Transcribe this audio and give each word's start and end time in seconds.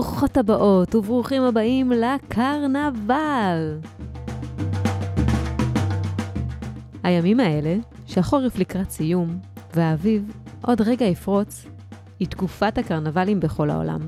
ברוכות 0.00 0.36
הבאות 0.36 0.94
וברוכים 0.94 1.42
הבאים 1.42 1.92
לקרנבל. 1.92 3.78
הימים 7.02 7.40
האלה, 7.40 7.76
שהחורף 8.06 8.58
לקראת 8.58 8.90
סיום, 8.90 9.38
והאביב 9.74 10.32
עוד 10.62 10.80
רגע 10.80 11.06
יפרוץ, 11.06 11.66
היא 12.18 12.28
תקופת 12.28 12.78
הקרנבלים 12.78 13.40
בכל 13.40 13.70
העולם. 13.70 14.00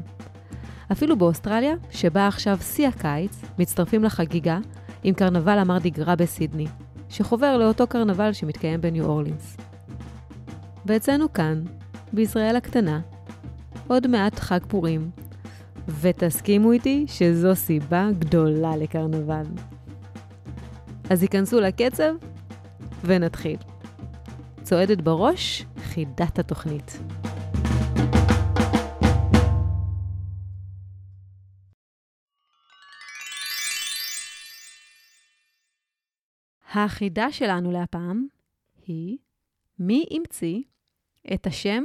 אפילו 0.92 1.16
באוסטרליה, 1.16 1.74
שבה 1.90 2.26
עכשיו 2.26 2.58
שיא 2.60 2.88
הקיץ, 2.88 3.42
מצטרפים 3.58 4.04
לחגיגה 4.04 4.58
עם 5.04 5.14
קרנבל 5.14 5.58
המרדי 5.58 5.90
גרה 5.90 6.16
בסידני, 6.16 6.66
שחובר 7.08 7.58
לאותו 7.58 7.86
קרנבל 7.86 8.32
שמתקיים 8.32 8.80
בניו 8.80 9.04
אורלינס. 9.04 9.56
ואצלנו 10.86 11.32
כאן, 11.32 11.62
בישראל 12.12 12.56
הקטנה, 12.56 13.00
עוד 13.88 14.06
מעט 14.06 14.38
חג 14.38 14.60
פורים, 14.68 15.10
ותסכימו 15.88 16.72
איתי 16.72 17.04
שזו 17.08 17.54
סיבה 17.54 18.08
גדולה 18.18 18.76
לקרנבל. 18.76 19.44
אז 21.10 21.22
היכנסו 21.22 21.60
לקצב 21.60 22.14
ונתחיל. 23.04 23.56
צועדת 24.62 25.00
בראש, 25.00 25.66
חידת 25.76 26.38
התוכנית. 26.38 26.98
החידה 36.74 37.32
שלנו 37.32 37.72
להפעם 37.72 38.26
היא 38.86 39.18
מי 39.78 40.06
המציא 40.10 40.62
את 41.34 41.46
השם 41.46 41.84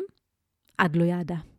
עד 0.77 0.95
לא 0.95 1.03
ידע. 1.03 1.56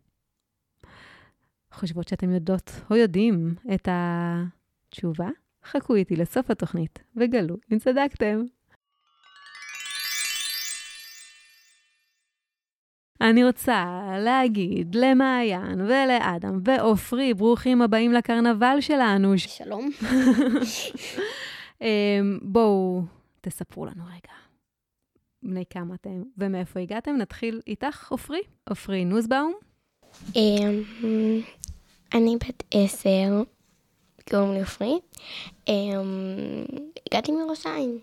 חושבות 1.79 2.07
שאתם 2.07 2.31
יודעות 2.31 2.71
או 2.91 2.95
יודעים 2.95 3.55
את 3.73 3.87
התשובה? 3.91 5.29
חכו 5.65 5.95
איתי 5.95 6.15
לסוף 6.15 6.51
התוכנית 6.51 6.99
וגלו 7.15 7.55
אם 7.73 7.79
צדקתם. 7.79 8.41
אני 13.21 13.43
רוצה 13.43 14.01
להגיד 14.19 14.95
למעיין 14.95 15.81
ולאדם 15.81 16.59
ועופרי, 16.65 17.33
ברוכים 17.33 17.81
הבאים 17.81 18.11
לקרנבל 18.11 18.77
שלנו. 18.81 19.37
שלום. 19.37 19.89
אמ, 21.81 22.39
בואו 22.41 23.01
תספרו 23.41 23.85
לנו 23.85 24.03
רגע. 24.05 24.33
בני 25.43 25.63
כמה 25.69 25.95
אתם 25.95 26.23
ומאיפה 26.37 26.79
הגעתם? 26.79 27.15
נתחיל 27.15 27.61
איתך, 27.67 28.11
עופרי. 28.11 28.41
עופרי 28.69 29.05
נוסבאום. 29.05 29.53
אני 32.13 32.35
בת 32.35 32.63
עשר, 32.71 33.43
קוראים 34.29 34.53
לי 34.53 34.59
עופרי. 34.59 34.99
אמ, 35.67 36.65
הגעתי 37.07 37.31
מראש 37.31 37.65
העין. 37.65 37.97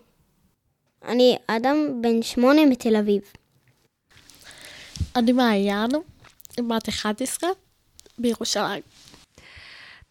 אני 1.04 1.36
אדם 1.46 1.76
בן 2.02 2.22
שמונה 2.22 2.66
מתל 2.66 2.96
אביב. 2.96 3.22
אני 5.16 5.32
מעיין, 5.32 5.90
בת 6.68 6.88
11, 6.88 7.50
בירושלים. 8.18 8.82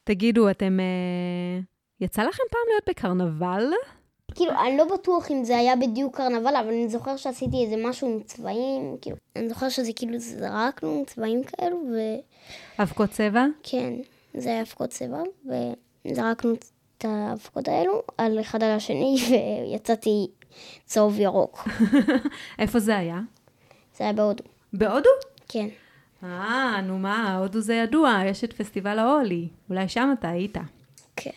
תגידו, 0.03 0.49
אתם... 0.49 0.79
אה, 0.79 1.59
יצא 2.01 2.23
לכם 2.23 2.43
פעם 2.51 2.61
להיות 2.69 2.89
בקרנבל? 2.89 3.63
כאילו, 4.36 4.51
אני 4.51 4.78
לא 4.78 4.85
בטוח 4.94 5.31
אם 5.31 5.44
זה 5.44 5.57
היה 5.57 5.75
בדיוק 5.75 6.18
קרנבל, 6.18 6.56
אבל 6.56 6.68
אני 6.68 6.90
זוכר 6.90 7.18
שעשיתי 7.18 7.63
איזה 7.63 7.75
משהו 7.88 8.07
עם 8.07 8.23
צבעים, 8.23 8.97
כאילו, 9.01 9.18
אני 9.35 9.50
זוכר 9.50 9.69
שזה 9.69 9.91
כאילו 9.96 10.19
זרקנו 10.19 11.03
צבעים 11.07 11.44
כאלו, 11.44 11.78
אבקות 12.79 13.09
צבע? 13.09 13.45
וכן, 13.62 13.94
זה 14.34 14.50
היה 14.50 14.62
אבקות 14.62 14.90
צבע, 14.90 15.22
וזרקנו 16.06 16.53
את 16.53 17.06
האבקות 17.06 17.68
האלו 17.68 18.01
על 18.18 18.40
אחד 18.41 18.63
על 18.63 18.72
השני, 18.72 19.16
ויצאתי 19.29 20.28
צהוב 20.85 21.19
ירוק. 21.19 21.68
איפה 22.59 22.79
זה 22.79 22.97
היה? 22.97 23.19
זה 23.97 24.03
היה 24.03 24.13
בהודו. 24.13 24.44
בהודו? 24.74 25.09
כן. 25.47 25.68
אה, 26.24 26.81
נו 26.81 26.97
מה, 26.97 27.38
הודו 27.38 27.59
זה 27.59 27.74
ידוע, 27.74 28.19
יש 28.25 28.44
את 28.44 28.53
פסטיבל 28.53 29.00
ההולי. 29.00 29.47
אולי 29.69 29.88
שם 29.88 30.13
אתה 30.19 30.29
היית. 30.29 30.57
כן. 31.16 31.31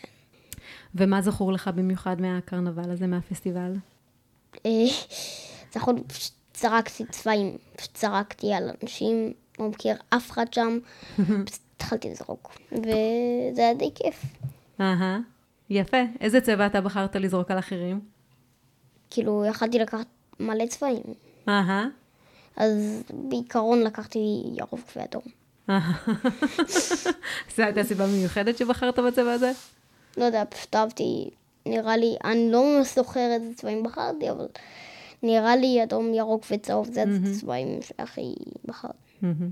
ומה 0.94 1.22
זכור 1.22 1.52
לך 1.52 1.70
במיוחד 1.74 2.20
מהקרנבל 2.20 2.90
הזה, 2.90 3.06
מהפסטיבל? 3.06 3.74
אה, 4.66 4.70
זכור 5.72 5.94
פשוט 6.06 6.32
זרקתי 6.56 7.04
צבעים, 7.10 7.56
פשוט 7.76 7.96
זרקתי 7.96 8.52
על 8.52 8.70
אנשים, 8.82 9.32
לא 9.58 9.68
מכיר 9.68 9.96
אף 10.10 10.30
אחד 10.30 10.52
שם, 10.52 10.78
פשוט 11.46 11.60
התחלתי 11.76 12.10
לזרוק, 12.10 12.58
וזה 12.72 13.62
היה 13.62 13.74
די 13.74 13.90
כיף. 13.94 14.22
אהה, 14.80 15.18
יפה. 15.70 15.96
איזה 16.20 16.40
צבע 16.40 16.66
אתה 16.66 16.80
בחרת 16.80 17.16
לזרוק 17.16 17.50
על 17.50 17.58
אחרים? 17.58 18.00
כאילו, 19.10 19.44
יכלתי 19.44 19.78
לקחת 19.78 20.06
מלא 20.40 20.66
צבעים, 20.66 21.02
אהה. 21.48 21.86
אז 22.56 23.02
בעיקרון 23.10 23.82
לקחתי 23.82 24.18
ירוק 24.54 24.80
ואדום. 24.96 25.22
זו 27.56 27.62
הייתה 27.62 27.84
סיבה 27.84 28.06
מיוחדת 28.06 28.58
שבחרת 28.58 28.98
בצבע 28.98 29.32
הזה? 29.32 29.52
לא 30.18 30.24
יודע, 30.24 30.44
פשוט 30.48 30.76
אהבתי, 30.76 31.30
נראה 31.66 31.96
לי, 31.96 32.16
אני 32.24 32.52
לא 32.52 32.64
ממש 32.64 32.94
זוכר 32.94 33.30
איזה 33.34 33.54
צבעים 33.54 33.82
בחרתי, 33.82 34.30
אבל 34.30 34.46
נראה 35.22 35.56
לי 35.56 35.82
אדום, 35.82 36.14
ירוק 36.14 36.44
וצהוב 36.50 36.88
זה 36.92 37.02
הצבעים 37.02 37.78
שהכי 37.82 38.34
בחרתי. 38.64 38.98
מהמם. 39.22 39.50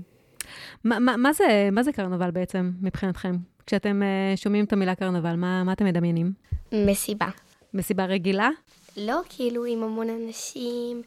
מה, 0.83 0.99
מה, 0.99 1.17
מה, 1.17 1.33
זה, 1.33 1.69
מה 1.71 1.83
זה 1.83 1.91
קרנבל 1.91 2.31
בעצם, 2.31 2.71
מבחינתכם? 2.81 3.35
כשאתם 3.65 4.01
uh, 4.01 4.37
שומעים 4.37 4.65
את 4.65 4.73
המילה 4.73 4.95
קרנבל, 4.95 5.35
מה, 5.35 5.63
מה 5.63 5.73
אתם 5.73 5.85
מדמיינים? 5.85 6.31
מסיבה. 6.73 7.27
מסיבה 7.73 8.05
רגילה? 8.05 8.49
לא 8.97 9.21
כאילו 9.29 9.65
עם 9.65 9.83
המון 9.83 10.07
אנשים, 10.09 11.01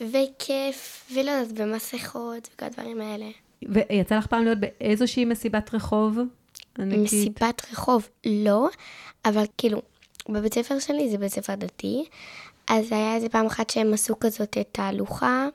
וכיף, 0.00 1.10
ולא 1.14 1.30
יודעת, 1.30 1.52
במסכות 1.52 2.48
וכל 2.54 2.66
הדברים 2.66 3.00
האלה. 3.00 3.26
ויצא 3.68 4.18
לך 4.18 4.26
פעם 4.26 4.44
להיות 4.44 4.58
באיזושהי 4.58 5.24
מסיבת 5.24 5.74
רחוב? 5.74 6.18
ענקית? 6.78 7.02
מסיבת 7.02 7.62
רחוב, 7.72 8.08
לא, 8.26 8.68
אבל 9.24 9.44
כאילו, 9.58 9.82
בבית 10.28 10.54
ספר 10.54 10.78
שלי, 10.78 11.10
זה 11.10 11.18
בית 11.18 11.32
ספר 11.32 11.54
דתי, 11.54 12.04
אז 12.68 12.92
היה 12.92 13.14
איזה 13.14 13.28
פעם 13.28 13.46
אחת 13.46 13.70
שהם 13.70 13.94
עשו 13.94 14.18
כזאת 14.20 14.56
תהלוכה, 14.72 15.46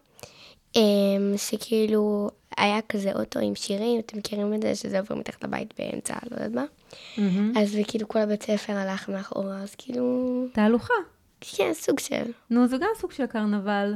אמ, 0.76 1.34
שכאילו 1.38 2.30
היה 2.58 2.80
כזה 2.90 3.14
אוטו 3.14 3.40
עם 3.40 3.56
שירים, 3.56 4.00
אתם 4.00 4.18
מכירים 4.18 4.54
את 4.54 4.62
זה, 4.62 4.76
שזה 4.76 5.00
עובר 5.00 5.16
מתחת 5.16 5.44
לבית 5.44 5.74
באמצע, 5.80 6.16
לא 6.32 6.36
יודעת 6.36 6.52
מה. 6.52 6.66
מהמם. 7.18 7.54
אז 7.58 7.78
וכאילו 7.82 8.08
כל 8.08 8.20
הבית 8.20 8.44
ספר 8.44 8.74
הלך 8.74 9.10
מאחורה, 9.10 9.58
אז 9.58 9.76
כאילו, 9.76 10.46
תהלוכה. 10.54 10.94
כן, 11.42 11.72
סוג 11.74 12.00
של, 12.00 12.24
נו, 12.50 12.68
זה 12.68 12.78
גם 12.78 12.90
סוג 13.00 13.12
של 13.12 13.26
קרנבל. 13.26 13.94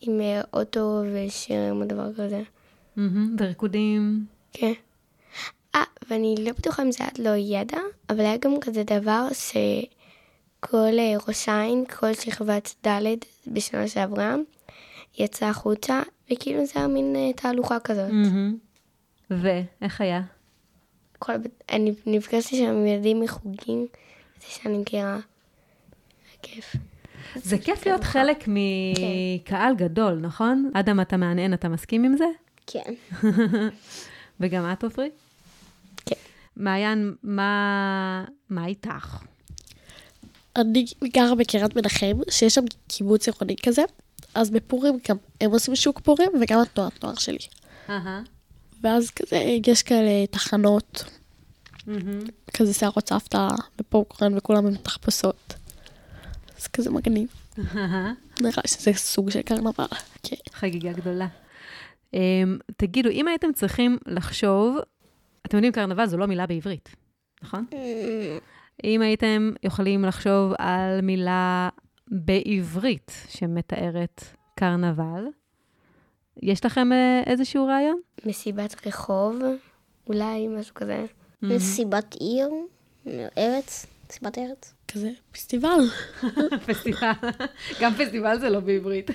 עם 0.00 0.20
אה, 0.20 0.40
אוטו 0.52 1.02
ושירים 1.14 1.80
או 1.80 1.84
דבר 1.84 2.14
כזה. 2.14 2.42
מהמם. 2.96 3.36
וריקודים. 3.38 4.24
כן. 4.52 4.72
אה, 5.74 5.82
ואני 6.10 6.34
לא 6.38 6.52
בטוחה 6.52 6.82
אם 6.82 6.92
זה 6.92 7.04
עד 7.04 7.18
לא 7.18 7.30
ידע, 7.36 7.78
אבל 8.10 8.20
היה 8.20 8.36
גם 8.36 8.60
כזה 8.60 8.82
דבר 8.84 9.26
שכל 9.32 10.98
אה, 10.98 11.14
ראש 11.28 11.48
העין, 11.48 11.84
כל 11.98 12.14
שכבת 12.14 12.86
ד' 12.86 13.16
בשנה 13.46 13.88
שעברה, 13.88 14.34
יצא 15.18 15.46
החוצה, 15.46 16.02
וכאילו 16.32 16.66
זה 16.66 16.72
היה 16.74 16.86
מין 16.86 17.16
אה, 17.16 17.32
תהלוכה 17.36 17.80
כזאת. 17.80 18.10
מהמם. 18.10 18.56
ואיך 19.30 20.00
היה? 20.00 20.22
כל 21.18 21.32
אני 21.72 21.94
נפגשתי 22.06 22.56
שם 22.56 22.66
עם 22.66 22.86
ילדים 22.86 23.20
מחוגים, 23.20 23.86
זה 24.40 24.46
שאני 24.48 24.78
מכירה. 24.78 25.18
כיף. 26.42 26.76
זה 27.34 27.58
כיף 27.58 27.86
להיות 27.86 28.04
חלק 28.04 28.44
מקהל 28.46 29.74
גדול, 29.74 30.14
נכון? 30.14 30.70
אדם, 30.74 31.00
אתה 31.00 31.16
מהנהן, 31.16 31.54
אתה 31.54 31.68
מסכים 31.68 32.04
עם 32.04 32.16
זה? 32.16 32.24
כן. 32.66 32.94
וגם 34.40 34.72
את, 34.72 34.84
עופרי? 34.84 35.10
מעיין, 36.56 37.14
מה, 37.22 38.24
מה 38.50 38.66
איתך? 38.66 39.18
אני 40.56 40.84
גרה 41.04 41.34
בקריית 41.34 41.76
מנחם, 41.76 42.16
שיש 42.30 42.54
שם 42.54 42.64
קיבוץ 42.88 43.28
עירוני 43.28 43.56
כזה, 43.62 43.82
אז 44.34 44.50
בפורים 44.50 44.98
גם 45.08 45.16
הם 45.40 45.50
עושים 45.50 45.76
שוק 45.76 46.00
פורים, 46.00 46.30
וגם 46.40 46.60
התנועת 46.60 47.04
נוער 47.04 47.14
שלי. 47.14 47.38
אהה. 47.88 48.22
ואז 48.82 49.10
כזה, 49.10 49.36
יש 49.66 49.82
כאלה 49.82 50.26
תחנות, 50.26 51.04
מהמם. 51.86 52.20
כזה 52.54 52.74
שערות 52.74 53.08
סבתא 53.08 53.48
ופופקורן 53.80 54.38
וכולם 54.38 54.66
עם 54.66 54.74
תחפושות. 54.74 55.54
אז 56.58 56.66
כזה 56.66 56.90
מגניב. 56.90 57.28
אהה. 57.58 58.12
נראה 58.40 58.62
שזה 58.66 58.92
סוג 58.92 59.30
של 59.30 59.42
קרנבל. 59.42 59.86
כן. 60.22 60.36
חגיגה 60.52 60.92
גדולה. 60.92 61.26
Um, 62.14 62.16
תגידו, 62.76 63.10
אם 63.10 63.28
הייתם 63.28 63.52
צריכים 63.52 63.98
לחשוב, 64.06 64.76
אתם 65.46 65.56
יודעים, 65.56 65.72
קרנבל 65.72 66.06
זו 66.06 66.16
לא 66.16 66.26
מילה 66.26 66.46
בעברית, 66.46 66.96
נכון? 67.42 67.66
אם 68.84 69.02
הייתם 69.02 69.50
יכולים 69.62 70.04
לחשוב 70.04 70.52
על 70.58 71.00
מילה 71.00 71.68
בעברית 72.08 73.12
שמתארת 73.28 74.24
קרנבל, 74.54 75.26
יש 76.42 76.64
לכם 76.64 76.88
uh, 76.92 77.28
איזשהו 77.28 77.66
רעיון? 77.66 78.00
מסיבת 78.24 78.86
רחוב, 78.86 79.38
אולי 80.08 80.48
משהו 80.48 80.74
כזה. 80.74 81.04
מסיבת 81.42 82.14
עיר, 82.14 82.48
ארץ, 83.38 83.86
מסיבת 84.10 84.38
ארץ. 84.38 84.74
כזה 84.88 85.10
פסטיבל. 85.32 85.80
פסטיבל. 86.66 87.12
גם 87.80 87.94
פסטיבל 87.94 88.40
זה 88.40 88.50
לא 88.50 88.60
בעברית. 88.60 89.10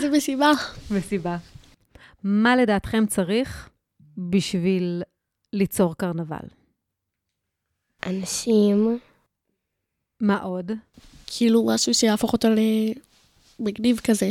זה 0.00 0.10
מסיבה. 0.12 0.50
מסיבה. 0.90 1.36
מה 2.24 2.56
לדעתכם 2.56 3.06
צריך 3.06 3.70
בשביל 4.18 5.02
ליצור 5.52 5.94
קרנבל? 5.94 6.46
אנשים, 8.06 8.98
מה 10.20 10.42
עוד? 10.42 10.72
כאילו 11.26 11.66
משהו 11.66 11.94
שיהפוך 11.94 12.32
אותו 12.32 12.48
למגניב 13.58 14.00
כזה. 14.04 14.30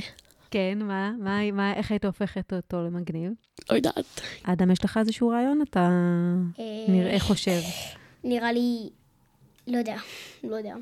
כן, 0.52 0.78
מה? 0.82 1.12
מה, 1.20 1.52
מה 1.52 1.74
איך 1.74 1.92
היית 1.92 2.06
הופכת 2.06 2.54
אותו 2.54 2.84
למגניב? 2.84 3.32
לא 3.70 3.76
יודעת. 3.76 4.22
אדם, 4.44 4.72
יש 4.72 4.86
לך 4.86 4.98
איזשהו 4.98 5.30
רעיון? 5.30 5.62
אתה 5.62 5.90
אה, 6.60 6.86
נראה 6.88 7.20
חושב. 7.20 7.60
נראה 8.24 8.52
לי, 8.52 8.90
לא 9.68 9.78
יודע, 9.78 9.98
לא 10.44 10.56
יודע. 10.56 10.76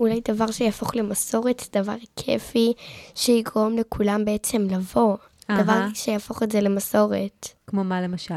אולי 0.00 0.20
דבר 0.28 0.50
שיהפוך 0.50 0.96
למסורת, 0.96 1.62
דבר 1.72 1.96
כיפי, 2.16 2.72
שיגרום 3.14 3.78
לכולם 3.78 4.24
בעצם 4.24 4.66
לבוא. 4.70 5.16
אהה. 5.50 5.62
דבר 5.62 5.86
שיהפוך 5.94 6.42
את 6.42 6.52
זה 6.52 6.60
למסורת. 6.60 7.48
כמו 7.66 7.84
מה 7.84 8.00
למשל? 8.00 8.34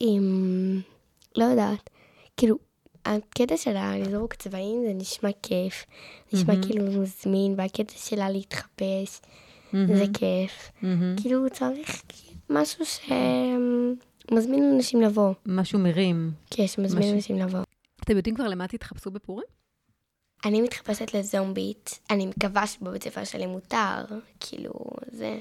עם... 0.00 0.80
לא 1.36 1.44
יודעת. 1.44 1.90
כאילו, 2.36 2.56
הקטע 3.04 3.56
של 3.56 3.74
לזרוק 3.94 4.34
צבעים 4.34 4.82
זה 4.86 4.92
נשמע 4.94 5.30
כיף. 5.42 5.86
נשמע 6.32 6.54
מהמם. 6.54 6.66
כאילו 6.66 6.84
מזמין, 7.02 7.54
והקטע 7.56 7.94
שלה 7.96 8.30
להתחפש, 8.30 9.20
זה 9.72 9.78
מהמם, 9.78 10.12
כיף. 10.12 10.70
מהמם. 10.82 11.16
כאילו, 11.22 11.50
צריך 11.50 12.02
משהו 12.50 12.84
שמזמין 12.86 14.72
אנשים 14.74 15.00
לבוא. 15.00 15.34
משהו 15.46 15.78
מרים. 15.78 16.32
כן, 16.50 16.66
שמזמין 16.66 17.02
משהו. 17.02 17.14
אנשים 17.14 17.38
לבוא. 17.38 17.60
אתם 18.04 18.16
יודעים 18.16 18.34
כבר 18.34 18.48
למה 18.48 18.68
תתחפשו 18.68 19.10
בפורים? 19.10 19.46
אני 20.44 20.60
מתחפשת 20.60 21.14
לזומבית. 21.14 21.98
אני 22.10 22.26
מקווה 22.26 22.66
שבבית 22.66 23.04
ספר 23.04 23.24
שלי 23.24 23.46
מותר. 23.46 24.04
כאילו, 24.40 24.72
זה... 25.12 25.38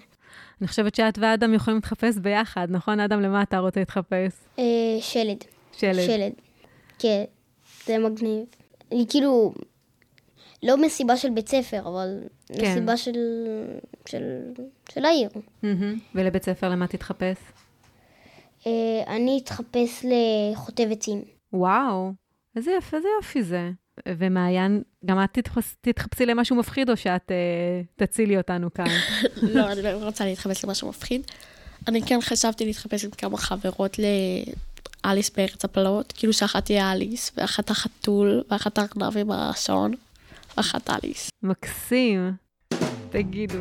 אני 0.62 0.68
חושבת 0.68 0.96
שאת 0.96 1.18
ואדם 1.18 1.54
יכולים 1.54 1.78
להתחפש 1.78 2.18
ביחד, 2.18 2.68
נכון, 2.70 3.00
אדם? 3.00 3.22
למה 3.22 3.42
אתה 3.42 3.60
רוצה 3.60 3.80
להתחפש? 3.80 4.34
אה, 4.60 4.64
שלד. 5.00 5.44
שלד. 5.72 6.06
שלד. 6.06 6.34
כן, 7.00 7.24
זה 7.86 7.98
מגניב. 7.98 8.46
היא 8.92 9.06
כאילו, 9.10 9.54
לא 10.64 10.78
מסיבה 10.78 11.18
של 11.18 11.30
בית 11.30 11.50
ספר, 11.50 11.80
אבל 11.88 12.20
כן. 12.48 12.72
מסיבה 12.72 12.98
של, 12.98 13.18
של, 14.06 14.24
של 14.92 15.06
העיר. 15.06 15.30
מהמם. 15.64 16.00
ולבית 16.16 16.44
ספר 16.44 16.70
למה 16.70 16.88
תתחפש? 16.88 17.38
אה, 18.68 19.16
אני 19.16 19.40
אתחפש 19.44 20.06
לחוטב 20.06 20.92
עצים. 20.92 21.22
וואו, 21.54 22.12
איזה 22.56 22.72
יפה, 22.78 22.98
איזה 22.98 23.08
יופי 23.18 23.44
זה. 23.44 23.70
ומעיין, 24.08 24.82
גם 25.06 25.24
את 25.24 25.30
תתחפש, 25.32 25.76
תתחפשי 25.82 26.26
למשהו 26.26 26.56
מפחיד, 26.56 26.90
או 26.90 26.98
שאת 26.98 27.32
אה, 27.32 27.82
תצילי 27.96 28.38
אותנו 28.38 28.74
כאן? 28.74 28.86
לא, 29.56 29.72
אני 29.72 29.82
לא 29.82 29.90
רוצה 29.90 30.26
להתחפש 30.26 30.66
למשהו 30.66 30.90
מפחיד. 30.90 31.22
אני 31.88 32.02
כן 32.02 32.20
חשבתי 32.22 32.66
להתחפש 32.66 33.06
עם 33.06 33.12
כמה 33.12 33.38
חברות 33.38 33.98
לאליס 35.04 35.30
בארץ 35.30 35.66
הפלאות, 35.66 36.14
כאילו 36.18 36.34
שאחת 36.34 36.66
תהיה 36.66 36.92
אליס, 36.92 37.32
ואחת 37.38 37.70
החתול, 37.70 38.44
ואחת 38.52 38.78
הארנב 38.78 39.18
עם 39.18 39.32
השעון, 39.32 39.94
ואחת 40.58 40.90
אליס. 40.90 41.30
מקסים. 41.44 42.32
תגידו. 43.10 43.60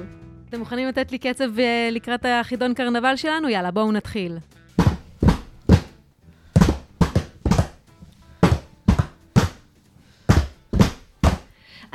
אתם 0.49 0.59
מוכנים 0.59 0.89
לתת 0.89 1.13
לי 1.13 1.19
קצב 1.19 1.59
אה, 1.59 1.89
לקראת 1.93 2.25
החידון 2.29 2.75
קרנבל 2.75 3.17
שלנו? 3.17 3.49
יאללה, 3.49 3.71
בואו 3.71 3.93
נתחיל. 3.93 4.39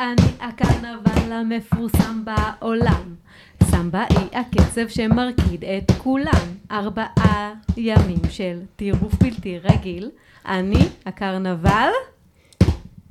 אני 0.01 0.31
הקרנבל 0.39 1.31
המפורסם 1.31 2.23
בעולם. 2.25 3.15
סמבה 3.63 4.03
היא 4.09 4.39
הקצב 4.39 4.87
שמרקיד 4.87 5.63
את 5.65 5.91
כולם. 5.97 6.47
ארבעה 6.71 7.53
ימים 7.77 8.19
של 8.29 8.59
טירוף 8.75 9.13
בלתי 9.23 9.59
רגיל. 9.59 10.09
אני 10.45 10.87
הקרנבל 11.05 11.89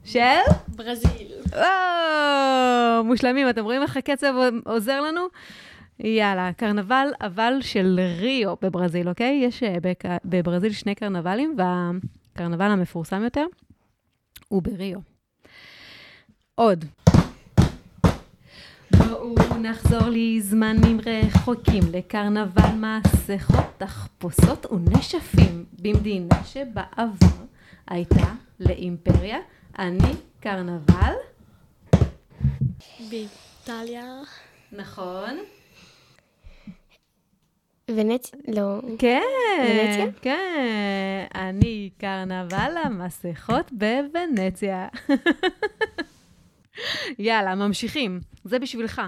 של... 0.05 0.19
ברזיל. 0.69 1.33
וואו, 1.53 3.05
מושלמים, 3.05 3.49
אתם 3.51 3.65
רואים 3.65 3.83
איך 3.83 3.97
הקצב 3.97 4.35
עוזר 4.65 5.01
לנו? 5.01 5.21
יאללה, 5.99 6.51
קרנבל 6.57 7.07
אבל 7.21 7.53
של 7.61 8.01
ריו 8.21 8.55
בברזיל, 8.63 9.09
אוקיי? 9.09 9.41
יש 9.45 9.63
אה, 9.63 9.75
בק- 9.83 10.05
בברזיל 10.25 10.73
שני 10.73 10.95
קרנבלים, 10.95 11.57
והקרנבל 11.59 12.71
המפורסם 12.71 13.23
יותר 13.25 13.45
הוא 14.49 14.63
בריו. 14.63 14.99
עוד. 16.61 16.85
בואו 18.97 19.35
נחזור 19.61 20.09
לזמנים 20.11 21.01
רחוקים, 21.07 21.83
לקרנבל 21.93 22.71
מסכות, 22.77 23.65
תחפושות 23.79 24.67
ונשפים, 24.67 25.65
במדינה 25.83 26.45
שבעבר 26.45 27.45
הייתה 27.89 28.33
לאימפריה. 28.61 29.39
אני 29.79 30.13
קרנבל. 30.41 31.15
באיטליה. 33.11 34.21
נכון. 34.73 35.39
ונצ... 37.91 38.31
לא. 38.49 38.81
כן, 38.99 39.23
ונציה? 39.61 40.07
כן. 40.23 41.27
אני 41.35 41.91
קרנבל 41.99 42.73
המסכות 42.85 43.73
בוונציה. 43.73 44.89
יאללה, 47.19 47.55
ממשיכים. 47.55 48.21
זה 48.45 48.59
בשבילך. 48.59 49.03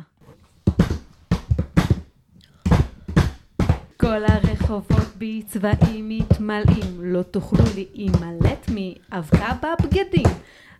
כל 3.97 4.25
הרחובות 4.25 5.07
בצבעים 5.19 6.09
מתמלאים, 6.09 6.99
לא 6.99 7.23
תוכלו 7.23 7.65
להימלט 7.75 8.71
מאבקה 8.75 9.49
בבגדים. 9.63 10.27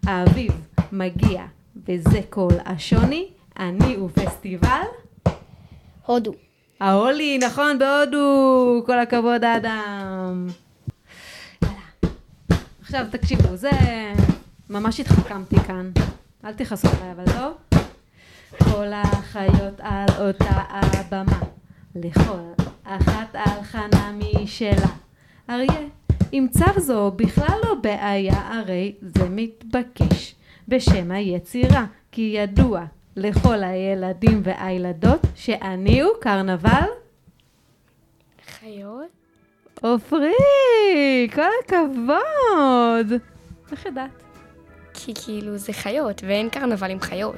האביב 0.07 0.53
מגיע, 0.93 1.43
וזה 1.89 2.21
כל 2.31 2.49
השוני, 2.65 3.29
אני 3.59 3.97
ופסטיבל. 3.97 4.87
הודו. 6.07 6.33
ההולי, 6.81 7.39
נכון, 7.39 7.79
בהודו. 7.79 8.83
כל 8.87 8.99
הכבוד, 8.99 9.45
אדם. 9.45 10.47
יאללה. 11.63 12.13
עכשיו, 12.81 13.07
תקשיבו, 13.11 13.57
זה... 13.57 13.71
ממש 14.71 15.01
התחכמתי 15.01 15.57
כאן. 15.57 15.91
אל 16.45 16.53
תכעסו 16.53 16.89
עליי, 16.89 17.13
אבל 17.13 17.25
טוב? 17.25 17.79
כל 18.59 18.93
החיות 18.93 19.81
על 19.81 20.27
אותה 20.27 20.63
הבמה, 20.69 21.41
לכל 21.95 22.63
אחת 22.85 23.35
על 23.35 23.63
חנה 23.63 24.13
משלה. 24.13 24.87
אריה, 25.51 25.89
עם 26.33 26.49
צו 26.49 26.81
זו 26.81 27.11
בכלל 27.17 27.59
לא 27.65 27.75
בעיה, 27.75 28.59
הרי 28.59 28.95
זה 29.03 29.29
מתבקש 29.29 30.35
בשם 30.69 31.11
היצירה, 31.11 31.87
כי 32.13 32.35
ידוע 32.37 32.85
לכל 33.17 33.63
הילדים 33.63 34.41
והילדות 34.45 35.21
שאני 35.35 36.01
הוא 36.01 36.13
קרנבל 36.21 36.87
חיות? 38.47 39.09
עופרי, 39.83 40.33
כל 41.35 41.43
הכבוד. 41.65 43.21
איך 43.73 43.87
ידעת? 43.87 44.22
כי 45.05 45.15
כאילו 45.25 45.59
זה 45.59 45.73
חיות, 45.73 46.23
ואין 46.27 46.49
קרנבל 46.49 46.91
עם 46.91 47.01
חיות. 47.01 47.37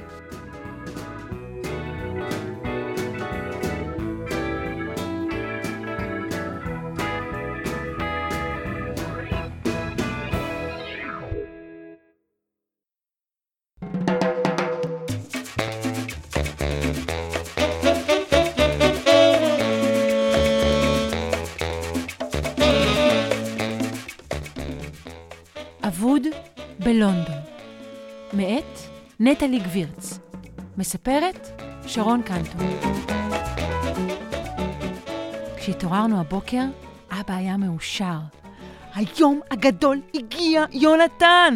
בלונדון. 26.85 27.34
נטלי 29.27 29.59
גבירץ. 29.59 30.19
מספרת 30.77 31.61
שרון 31.87 32.21
קנטו. 32.21 32.57
כשהתעוררנו 35.57 36.19
הבוקר, 36.19 36.61
אבא 37.11 37.33
היה 37.33 37.57
מאושר. 37.57 38.17
היום 38.95 39.39
הגדול 39.51 40.01
הגיע, 40.13 40.63
יונתן! 40.71 41.55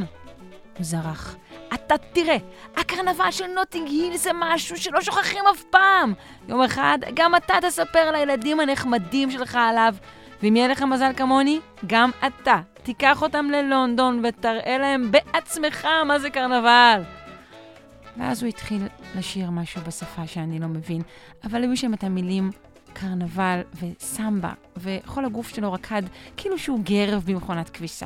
הוא 0.77 0.85
זרח. 0.85 1.35
אתה 1.73 1.95
תראה, 2.13 2.37
הקרנבל 2.77 3.31
של 3.31 3.47
נוטינג 3.47 3.87
היל 3.87 4.17
זה 4.17 4.31
משהו 4.35 4.77
שלא 4.77 5.01
שוכחים 5.01 5.43
אף 5.53 5.63
פעם. 5.63 6.13
יום 6.47 6.61
אחד 6.61 6.97
גם 7.13 7.35
אתה 7.35 7.53
תספר 7.61 8.11
לילדים 8.11 8.59
הנחמדים 8.59 9.31
שלך 9.31 9.55
עליו, 9.61 9.95
ואם 10.43 10.55
יהיה 10.55 10.67
לך 10.67 10.81
מזל 10.81 11.11
כמוני, 11.17 11.59
גם 11.87 12.11
אתה 12.27 12.59
תיקח 12.83 13.21
אותם 13.21 13.45
ללונדון 13.45 14.21
ותראה 14.23 14.77
להם 14.77 15.11
בעצמך 15.11 15.87
מה 16.05 16.19
זה 16.19 16.29
קרנבל. 16.29 17.18
ואז 18.19 18.43
הוא 18.43 18.49
התחיל 18.49 18.81
לשיר 19.15 19.49
משהו 19.49 19.81
בשפה 19.87 20.27
שאני 20.27 20.59
לא 20.59 20.67
מבין, 20.67 21.01
אבל 21.43 21.63
היו 21.63 21.77
שם 21.77 21.93
את 21.93 22.03
המילים 22.03 22.51
קרנבל 22.93 23.61
וסמבה, 23.81 24.51
וכל 24.77 25.25
הגוף 25.25 25.49
שלו 25.49 25.73
רקד 25.73 26.01
כאילו 26.37 26.57
שהוא 26.57 26.79
גרב 26.83 27.23
במכונת 27.25 27.69
כביסה. 27.69 28.05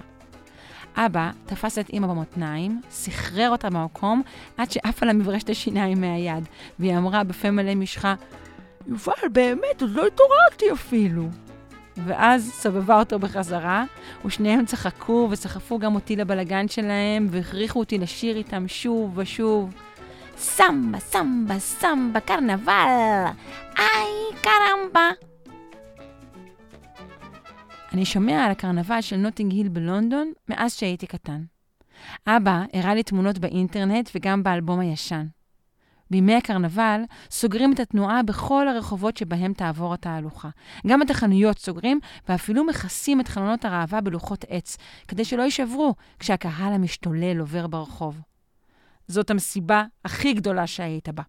אבא 0.96 1.32
תפס 1.46 1.78
את 1.78 1.90
אמא 1.94 2.08
במותניים, 2.08 2.82
סחרר 2.90 3.50
אותה 3.50 3.70
במקום, 3.70 4.22
עד 4.58 4.72
שעף 4.72 5.04
על 5.04 5.10
המברשת 5.10 5.50
השיניים 5.50 6.02
מהיד, 6.02 6.44
והיא 6.80 6.98
אמרה 6.98 7.24
בפה 7.24 7.52
מלא 7.52 7.76
משחה, 7.76 8.16
יובל, 8.88 9.14
באמת, 9.32 9.82
עוד 9.82 9.90
לא 9.90 10.08
התעוררתי 10.08 10.72
אפילו. 10.74 11.30
ואז 11.98 12.52
סובבה 12.54 13.00
אותו 13.00 13.20
בחזרה, 13.20 13.84
ושניהם 14.26 14.66
צחקו 14.66 15.28
וסחפו 15.32 15.80
גם 15.80 15.96
אותי 15.96 16.16
לבלגן 16.16 16.68
שלהם, 16.68 17.28
והכריחו 17.32 17.80
אותי 17.80 17.98
לשיר 17.98 18.38
איתם 18.38 18.68
שוב 18.68 19.18
ושוב. 19.18 19.74
סמבה, 20.38 21.00
סמבה, 21.00 21.60
סמבה, 21.60 22.20
קרנבל, 22.20 23.26
איי, 23.78 24.42
קרמבה. 24.42 25.10
אני 27.94 28.06
שומע 28.06 28.46
על 28.46 28.52
הקרנבל 28.52 29.02
של 29.02 29.16
נוטינג 29.18 29.52
היל 29.52 29.70
בלונדון 29.70 30.32
מאז 30.50 30.74
שהייתי 30.74 31.08
קטן. 31.08 31.44
אבא 32.28 32.64
הראה 32.74 32.96
לי 32.96 33.04
תמונות 33.04 33.38
באינטרנט 33.38 34.10
וגם 34.16 34.44
באלבום 34.44 34.80
הישן. 34.80 35.26
בימי 36.12 36.36
הקרנבל 36.36 37.02
סוגרים 37.32 37.74
את 37.74 37.80
התנועה 37.80 38.24
בכל 38.24 38.68
הרחובות 38.68 39.18
שבהם 39.18 39.54
תעבור 39.54 39.94
התהלוכה. 39.94 40.50
גם 40.88 41.02
את 41.02 41.10
החנויות 41.10 41.60
סוגרים, 41.60 42.00
ואפילו 42.30 42.64
מכסים 42.64 43.20
את 43.20 43.28
חלונות 43.28 43.66
הראווה 43.66 44.02
בלוחות 44.02 44.46
עץ, 44.50 44.78
כדי 45.08 45.26
שלא 45.26 45.42
יישברו 45.42 45.96
כשהקהל 46.20 46.74
המשתולל 46.74 47.40
עובר 47.40 47.68
ברחוב. 47.68 48.33
זאת 49.08 49.30
המסיבה 49.30 49.84
הכי 50.06 50.34
גדולה 50.34 50.68
שהיית 50.68 51.10
בה. 51.10 51.24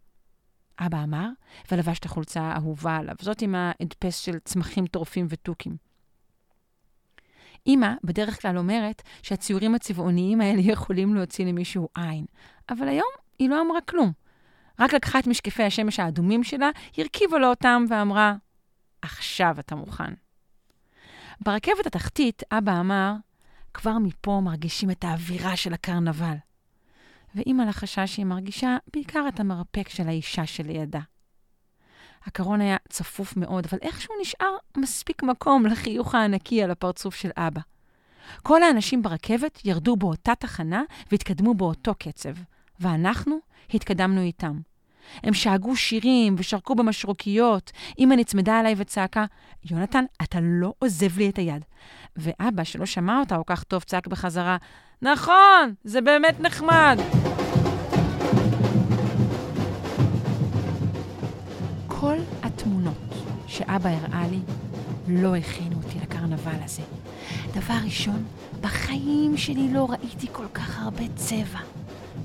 אבא 0.79 1.03
אמר, 1.03 1.29
ולבש 1.71 1.99
את 1.99 2.05
החולצה 2.05 2.43
האהובה 2.43 2.97
עליו, 2.97 3.15
זאת 3.21 3.43
עם 3.43 3.55
ההדפס 3.55 4.19
של 4.19 4.39
צמחים 4.39 4.87
טורפים 4.87 5.27
ותוכים. 5.29 5.77
אמא 7.67 7.95
בדרך 8.05 8.43
כלל 8.43 8.59
אומרת 8.59 9.03
שהציורים 9.23 9.75
הצבעוניים 9.75 10.41
האלה 10.41 10.61
יכולים 10.73 11.15
להוציא 11.15 11.47
למישהו 11.47 11.89
עין, 11.97 12.27
אבל 12.71 12.89
היום 12.89 13.11
היא 13.39 13.49
לא 13.51 13.61
אמרה 13.61 13.81
כלום. 13.81 14.13
רק 14.79 14.95
לקחה 14.95 15.19
את 15.19 15.27
משקפי 15.27 15.63
השמש 15.63 16.01
האדומים 16.01 16.45
שלה, 16.45 16.71
הרכיבה 16.99 17.39
לו 17.39 17.47
אותם 17.47 17.85
ואמרה, 17.89 18.35
עכשיו 19.03 19.57
אתה 19.59 19.75
מוכן. 19.75 20.15
ברכבת 21.41 21.87
התחתית, 21.87 22.43
אבא 22.53 22.81
אמר, 22.81 23.13
כבר 23.75 23.99
מפה 23.99 24.41
מרגישים 24.45 24.91
את 24.91 25.05
האווירה 25.05 25.57
של 25.57 25.75
הקרנבל. 25.75 26.35
ואימא 27.35 27.63
לחשה 27.63 28.07
שהיא 28.07 28.27
מרגישה 28.27 28.77
בעיקר 28.93 29.25
את 29.29 29.41
המרפק 29.41 29.89
של 29.89 30.09
האישה 30.09 30.47
שלידה. 30.47 31.01
הקרון 32.27 32.61
היה 32.61 32.77
צפוף 32.89 33.37
מאוד, 33.37 33.67
אבל 33.71 33.79
איכשהו 33.83 34.15
נשאר 34.21 34.57
מספיק 34.77 35.23
מקום 35.23 35.67
לחיוך 35.67 36.15
הענקי 36.15 36.63
על 36.63 36.71
הפרצוף 36.71 37.15
של 37.15 37.31
אבא. 37.37 37.61
כל 38.43 38.63
האנשים 38.63 39.03
ברכבת 39.03 39.61
ירדו 39.65 39.97
באותה 39.97 40.35
תחנה 40.35 40.83
והתקדמו 41.13 41.55
באותו 41.55 41.95
קצב, 41.99 42.35
ואנחנו 42.81 43.39
התקדמנו 43.75 44.21
איתם. 44.21 44.59
הם 45.23 45.35
שאגו 45.35 45.77
שירים 45.77 46.35
ושרקו 46.39 46.75
במשרוקיות. 46.75 47.73
אמא 47.99 48.15
נצמדה 48.15 48.61
אליי 48.61 48.75
וצעקה, 48.77 49.25
יונתן, 49.71 50.05
אתה 50.23 50.39
לא 50.43 50.73
עוזב 50.79 51.19
לי 51.19 51.29
את 51.29 51.37
היד. 51.37 51.65
ואבא, 52.17 52.65
שלא 52.65 52.87
שמע 52.87 53.21
אותה 53.21 53.37
כל 53.37 53.43
כך 53.47 53.65
טוב, 53.65 53.83
צעק 53.83 54.07
בחזרה, 54.07 54.57
נכון, 55.03 55.75
זה 55.85 56.01
באמת 56.01 56.41
נחמד. 56.41 56.99
התמונות 62.65 62.95
שאבא 63.47 63.91
הראה 63.91 64.29
לי 64.31 64.39
לא 65.09 65.37
הכינו 65.37 65.77
אותי 65.77 65.99
לקרנבל 66.03 66.63
הזה. 66.65 66.83
דבר 67.55 67.75
ראשון, 67.85 68.25
בחיים 68.61 69.37
שלי 69.37 69.73
לא 69.73 69.89
ראיתי 69.91 70.27
כל 70.33 70.47
כך 70.55 70.83
הרבה 70.83 71.05
צבע. 71.17 71.59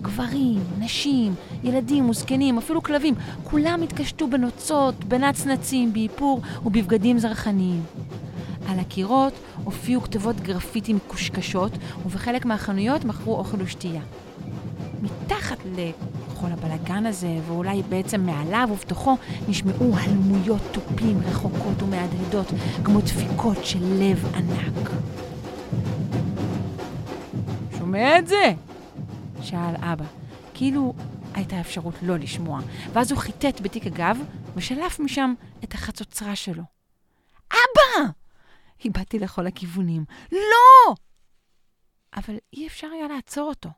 גברים, 0.01 0.59
נשים, 0.79 1.35
ילדים 1.63 2.09
וזקנים, 2.09 2.57
אפילו 2.57 2.83
כלבים, 2.83 3.15
כולם 3.43 3.81
התקשטו 3.81 4.27
בנוצות, 4.27 5.03
בנצנצים, 5.03 5.93
באיפור 5.93 6.41
ובבגדים 6.65 7.19
זרחניים. 7.19 7.83
על 8.67 8.79
הקירות 8.79 9.33
הופיעו 9.63 10.01
כתובות 10.01 10.35
גרפיטי 10.41 10.93
מקושקשות, 10.93 11.71
ובחלק 12.05 12.45
מהחנויות 12.45 13.05
מכרו 13.05 13.35
אוכל 13.35 13.61
ושתייה. 13.61 14.01
מתחת 15.01 15.57
לכל 16.39 16.51
הבלגן 16.51 17.05
הזה, 17.05 17.37
ואולי 17.47 17.83
בעצם 17.83 18.25
מעליו 18.25 18.69
ובתוכו, 18.71 19.17
נשמעו 19.47 19.97
הלמויות 19.97 20.61
תופים 20.71 21.19
רחוקות 21.25 21.83
ומהדהדות, 21.83 22.47
כמו 22.83 23.01
דפיקות 23.01 23.65
של 23.65 23.79
לב 23.83 24.25
ענק. 24.35 24.89
שומע 27.77 28.19
את 28.19 28.27
זה? 28.27 28.53
שאל 29.41 29.75
אבא, 29.75 30.05
כאילו 30.53 30.93
הייתה 31.33 31.59
אפשרות 31.59 31.93
לא 32.01 32.17
לשמוע, 32.17 32.59
ואז 32.93 33.11
הוא 33.11 33.19
חיטט 33.19 33.61
בתיק 33.61 33.87
הגב 33.87 34.17
ושלף 34.55 34.99
משם 34.99 35.33
את 35.63 35.73
החצוצרה 35.73 36.35
שלו. 36.35 36.63
אבא! 37.51 38.09
הבעתי 38.85 39.19
לכל 39.19 39.47
הכיוונים. 39.47 40.05
לא! 40.31 40.95
אבל 42.15 42.35
אי 42.53 42.67
אפשר 42.67 42.87
היה 42.87 43.07
לעצור 43.07 43.49
אותו. 43.49 43.69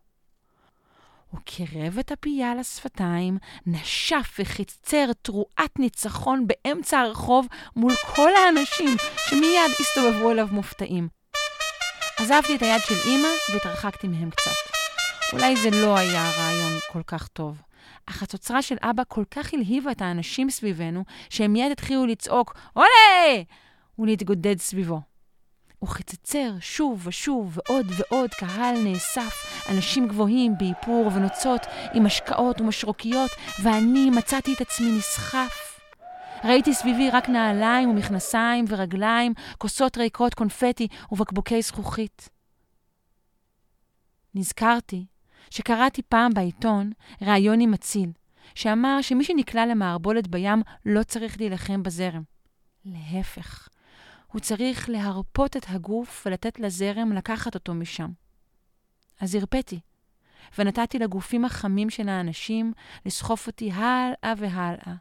הוא 1.31 1.39
קירב 1.45 1.97
את 1.99 2.11
הפייה 2.11 2.55
לשפתיים, 2.55 3.37
נשף 3.65 4.37
וחצר 4.39 5.05
תרועת 5.21 5.79
ניצחון 5.79 6.47
באמצע 6.47 6.99
הרחוב 6.99 7.47
מול 7.75 7.93
כל 8.15 8.31
האנשים 8.35 8.97
שמיד 9.29 9.71
הסתובבו 9.79 10.31
אליו 10.31 10.47
מופתעים. 10.51 11.07
עזבתי 12.17 12.55
את 12.55 12.61
היד 12.61 12.81
של 12.81 12.95
אימא 13.09 13.27
והתרחקתי 13.53 14.07
מהם 14.07 14.29
קצת. 14.29 14.51
אולי 15.33 15.55
זה 15.55 15.69
לא 15.71 15.97
היה 15.97 16.31
רעיון 16.37 16.79
כל 16.91 17.03
כך 17.07 17.27
טוב. 17.27 17.61
אך 18.05 18.23
התוצרה 18.23 18.61
של 18.61 18.75
אבא 18.81 19.03
כל 19.07 19.23
כך 19.31 19.53
הלהיבה 19.53 19.91
את 19.91 20.01
האנשים 20.01 20.49
סביבנו, 20.49 21.03
שהם 21.29 21.53
מיד 21.53 21.71
התחילו 21.71 22.05
לצעוק, 22.05 22.55
עולה! 22.73 23.43
ולהתגודד 23.99 24.59
סביבו. 24.59 25.10
הוא 25.81 25.89
חצצר 25.89 26.51
שוב 26.59 27.07
ושוב, 27.07 27.57
ועוד 27.57 27.85
ועוד 27.97 28.29
קהל 28.29 28.83
נאסף, 28.83 29.33
אנשים 29.69 30.07
גבוהים 30.07 30.57
באיפור 30.57 31.09
ונוצות, 31.15 31.61
עם 31.93 32.05
השקעות 32.05 32.61
ומשרוקיות, 32.61 33.31
ואני 33.63 34.09
מצאתי 34.09 34.53
את 34.53 34.61
עצמי 34.61 34.91
נסחף. 34.97 35.79
ראיתי 36.43 36.73
סביבי 36.73 37.09
רק 37.09 37.29
נעליים 37.29 37.89
ומכנסיים 37.89 38.65
ורגליים, 38.67 39.33
כוסות 39.57 39.97
ריקות 39.97 40.33
קונפטי 40.33 40.87
ובקבוקי 41.11 41.61
זכוכית. 41.61 42.29
נזכרתי 44.35 45.05
שקראתי 45.49 46.01
פעם 46.01 46.33
בעיתון 46.33 46.91
ראיון 47.21 47.61
עם 47.61 47.73
אציל, 47.73 48.11
שאמר 48.55 48.97
שמי 49.01 49.23
שנקלע 49.23 49.65
למערבולת 49.65 50.27
בים 50.27 50.61
לא 50.85 51.03
צריך 51.03 51.39
להילחם 51.39 51.83
בזרם. 51.83 52.21
להפך, 52.85 53.67
הוא 54.31 54.39
צריך 54.39 54.89
להרפות 54.89 55.57
את 55.57 55.65
הגוף 55.69 56.23
ולתת 56.25 56.59
לזרם 56.59 57.11
לקחת 57.11 57.55
אותו 57.55 57.73
משם. 57.73 58.09
אז 59.19 59.35
הרפאתי, 59.35 59.79
ונתתי 60.57 60.99
לגופים 60.99 61.45
החמים 61.45 61.89
של 61.89 62.09
האנשים 62.09 62.73
לסחוף 63.05 63.47
אותי 63.47 63.71
הלאה 63.71 64.33
והלאה, 64.37 64.95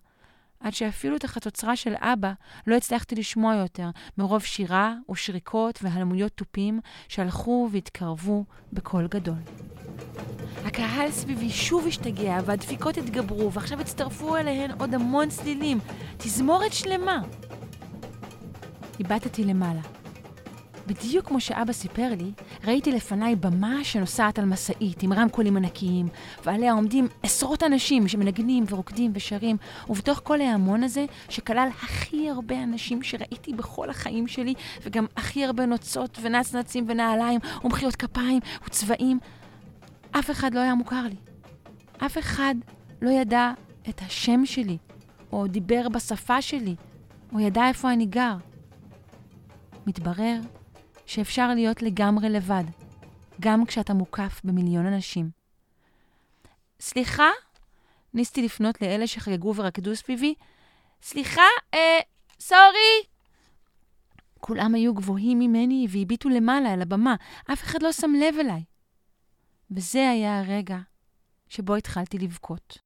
עד 0.61 0.75
שאפילו 0.75 1.17
את 1.17 1.25
החצוצרה 1.25 1.77
של 1.77 1.95
אבא 1.99 2.33
לא 2.67 2.77
הצלחתי 2.77 3.15
לשמוע 3.15 3.55
יותר, 3.55 3.91
מרוב 4.19 4.45
שירה 4.45 4.95
ושריקות 5.11 5.79
והלמויות 5.83 6.33
תופים 6.33 6.81
שהלכו 7.09 7.69
והתקרבו 7.73 8.45
בקול 8.73 9.07
גדול. 9.07 9.39
הקהל 10.65 11.11
סביבי 11.11 11.51
שוב 11.51 11.87
השתגע, 11.87 12.39
והדפיקות 12.45 12.97
התגברו, 12.97 13.53
ועכשיו 13.53 13.81
הצטרפו 13.81 14.37
אליהן 14.37 14.71
עוד 14.79 14.95
המון 14.95 15.29
צלילים. 15.29 15.79
תזמורת 16.17 16.73
שלמה. 16.73 17.23
הבטתי 19.01 19.45
למעלה. 19.45 19.81
בדיוק 20.87 21.27
כמו 21.27 21.41
שאבא 21.41 21.73
סיפר 21.73 22.09
לי, 22.19 22.33
ראיתי 22.65 22.93
לפניי 22.93 23.37
במה 23.37 23.85
שנוסעת 23.85 24.39
על 24.39 24.45
משאית 24.45 25.03
עם 25.03 25.13
רמקולים 25.13 25.57
ענקיים, 25.57 26.09
ועליה 26.45 26.73
עומדים 26.73 27.09
עשרות 27.23 27.63
אנשים 27.63 28.09
שמנגנים 28.09 28.65
ורוקדים 28.69 29.11
ושרים, 29.15 29.57
ובתוך 29.89 30.21
כל 30.25 30.41
ההמון 30.41 30.83
הזה, 30.83 31.05
שכלל 31.29 31.69
הכי 31.83 32.31
הרבה 32.31 32.63
אנשים 32.63 33.03
שראיתי 33.03 33.53
בכל 33.53 33.91
החיים 33.91 34.27
שלי, 34.27 34.55
וגם 34.83 35.07
הכי 35.17 35.45
הרבה 35.45 35.67
נוצות 35.67 36.19
ונצנצים 36.23 36.85
ונעליים 36.89 37.41
ומחיאות 37.65 37.97
כפיים 37.97 38.41
וצבעים, 38.67 39.19
אף 40.11 40.31
אחד 40.31 40.55
לא 40.55 40.61
היה 40.61 40.75
מוכר 40.75 41.03
לי. 41.03 41.17
אף 42.07 42.19
אחד 42.19 42.55
לא 43.03 43.11
ידע 43.11 43.53
את 43.89 44.01
השם 44.07 44.47
שלי, 44.47 44.79
או 45.33 45.47
דיבר 45.47 45.89
בשפה 45.89 46.43
שלי, 46.43 46.75
או 47.33 47.41
ידע 47.41 47.69
איפה 47.69 47.93
אני 47.93 48.07
גר. 48.07 48.37
מתברר 49.91 50.41
שאפשר 51.07 51.55
להיות 51.55 51.83
לגמרי 51.83 52.29
לבד, 52.31 52.65
גם 53.41 53.67
כשאתה 53.67 53.95
מוקף 53.95 54.41
במיליון 54.45 54.87
אנשים. 54.87 55.31
סליחה? 56.81 57.29
ניסתי 58.15 58.43
לפנות 58.43 58.83
לאלה 58.83 59.07
שחגגו 59.07 59.55
ורקדו 59.57 59.97
סביבי. 59.97 60.35
סליחה, 61.03 61.43
אה, 61.75 61.99
סורי! 62.41 63.03
כולם 64.41 64.75
היו 64.75 64.95
גבוהים 64.95 65.39
ממני 65.39 65.87
והביטו 65.91 66.29
למעלה, 66.29 66.73
על 66.73 66.83
הבמה. 66.83 67.15
אף 67.53 67.63
אחד 67.63 67.83
לא 67.83 67.93
שם 67.93 68.11
לב 68.21 68.35
אליי. 68.41 68.65
וזה 69.71 70.11
היה 70.11 70.41
הרגע 70.41 70.79
שבו 71.49 71.75
התחלתי 71.75 72.19
לבכות. 72.19 72.79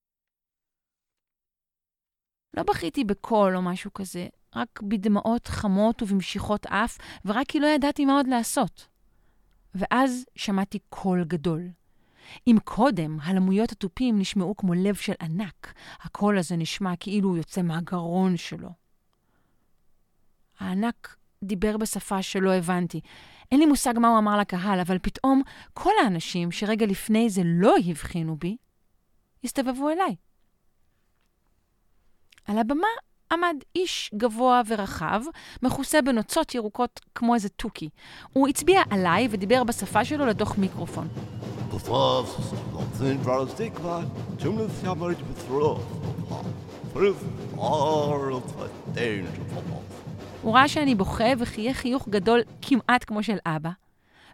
לא 2.56 2.62
בכיתי 2.62 3.04
בקול 3.04 3.56
או 3.56 3.62
משהו 3.62 3.92
כזה, 3.92 4.28
רק 4.56 4.82
בדמעות 4.82 5.46
חמות 5.48 6.02
ובמשיכות 6.02 6.66
אף, 6.66 6.98
ורק 7.24 7.46
כי 7.48 7.60
לא 7.60 7.66
ידעתי 7.66 8.04
מה 8.04 8.16
עוד 8.16 8.26
לעשות. 8.26 8.86
ואז 9.74 10.24
שמעתי 10.36 10.78
קול 10.88 11.24
גדול. 11.24 11.68
אם 12.46 12.56
קודם 12.64 13.18
הלמויות 13.22 13.72
התופים 13.72 14.18
נשמעו 14.18 14.56
כמו 14.56 14.74
לב 14.74 14.94
של 14.94 15.12
ענק, 15.20 15.74
הקול 16.00 16.38
הזה 16.38 16.56
נשמע 16.56 16.96
כאילו 17.00 17.28
הוא 17.28 17.36
יוצא 17.36 17.62
מהגרון 17.62 18.36
שלו. 18.36 18.68
הענק 20.58 21.16
דיבר 21.42 21.76
בשפה 21.76 22.22
שלא 22.22 22.52
הבנתי. 22.54 23.00
אין 23.52 23.60
לי 23.60 23.66
מושג 23.66 23.94
מה 23.98 24.08
הוא 24.08 24.18
אמר 24.18 24.38
לקהל, 24.38 24.80
אבל 24.80 24.98
פתאום 24.98 25.42
כל 25.74 25.92
האנשים 26.04 26.52
שרגע 26.52 26.86
לפני 26.86 27.30
זה 27.30 27.42
לא 27.44 27.74
הבחינו 27.88 28.36
בי, 28.36 28.56
הסתובבו 29.44 29.90
אליי. 29.90 30.16
על 32.44 32.58
הבמה 32.58 32.86
עמד 33.32 33.56
איש 33.76 34.10
גבוה 34.14 34.62
ורחב, 34.66 35.20
מכוסה 35.62 36.02
בנוצות 36.02 36.54
ירוקות 36.54 37.00
כמו 37.14 37.34
איזה 37.34 37.48
תוכי. 37.48 37.88
הוא 38.32 38.48
הצביע 38.48 38.82
עליי 38.90 39.28
ודיבר 39.30 39.64
בשפה 39.64 40.04
שלו 40.04 40.26
לתוך 40.26 40.58
מיקרופון. 40.58 41.08
הוא 50.42 50.54
ראה 50.54 50.68
שאני 50.68 50.94
בוכה 50.94 51.24
וחייך 51.38 51.76
חיוך 51.76 52.08
גדול 52.08 52.40
כמעט 52.62 53.04
כמו 53.06 53.22
של 53.22 53.36
אבא, 53.46 53.70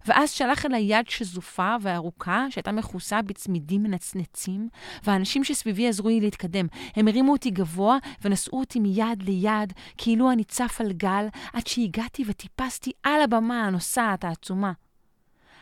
ואז 0.07 0.31
שלח 0.31 0.67
אליי 0.67 0.83
יד 0.83 1.09
שזופה 1.09 1.77
וארוכה, 1.83 2.47
שהייתה 2.51 2.73
מכוסה 2.73 3.23
בצמידים 3.23 3.83
מנצנצים, 3.83 4.69
והאנשים 5.05 5.45
שסביבי 5.45 5.89
עזרו 5.89 6.09
לי 6.09 6.21
להתקדם. 6.21 6.67
הם 6.97 7.09
הרימו 7.09 7.33
אותי 7.33 7.51
גבוה 7.51 7.99
ונשאו 8.23 8.59
אותי 8.61 8.81
מיד 8.81 9.23
ליד, 9.23 9.73
כאילו 9.99 10.31
אני 10.33 10.45
צף 10.45 10.77
על 10.81 10.93
גל, 10.93 11.27
עד 11.53 11.67
שהגעתי 11.67 12.25
וטיפסתי 12.27 12.93
על 13.03 13.23
הבמה 13.23 13.67
הנוסעת 13.67 14.25
העצומה. 14.25 14.73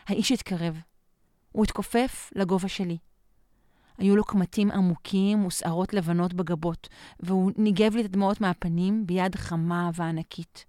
האיש 0.07 0.31
התקרב. 0.31 0.79
הוא 1.51 1.63
התכופף 1.63 2.29
לגובה 2.35 2.67
שלי. 2.67 2.97
היו 3.97 4.15
לו 4.15 4.23
קמטים 4.23 4.71
עמוקים 4.71 5.45
ושערות 5.45 5.93
לבנות 5.93 6.33
בגבות, 6.33 6.89
והוא 7.19 7.51
ניגב 7.57 7.95
לי 7.95 8.01
את 8.01 8.05
הדמעות 8.05 8.41
מהפנים 8.41 9.07
ביד 9.07 9.35
חמה 9.35 9.89
וענקית. 9.93 10.65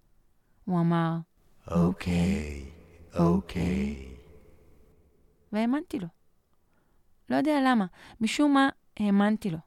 הוא 0.65 0.81
אמר, 0.81 1.17
אוקיי, 1.71 2.65
אוקיי. 3.15 4.07
והאמנתי 5.53 5.99
לו. 5.99 6.07
לא 7.29 7.37
יודע 7.37 7.61
למה, 7.67 7.87
משום 8.21 8.55
מה 8.55 8.69
האמנתי 8.97 9.51
לו, 9.51 9.59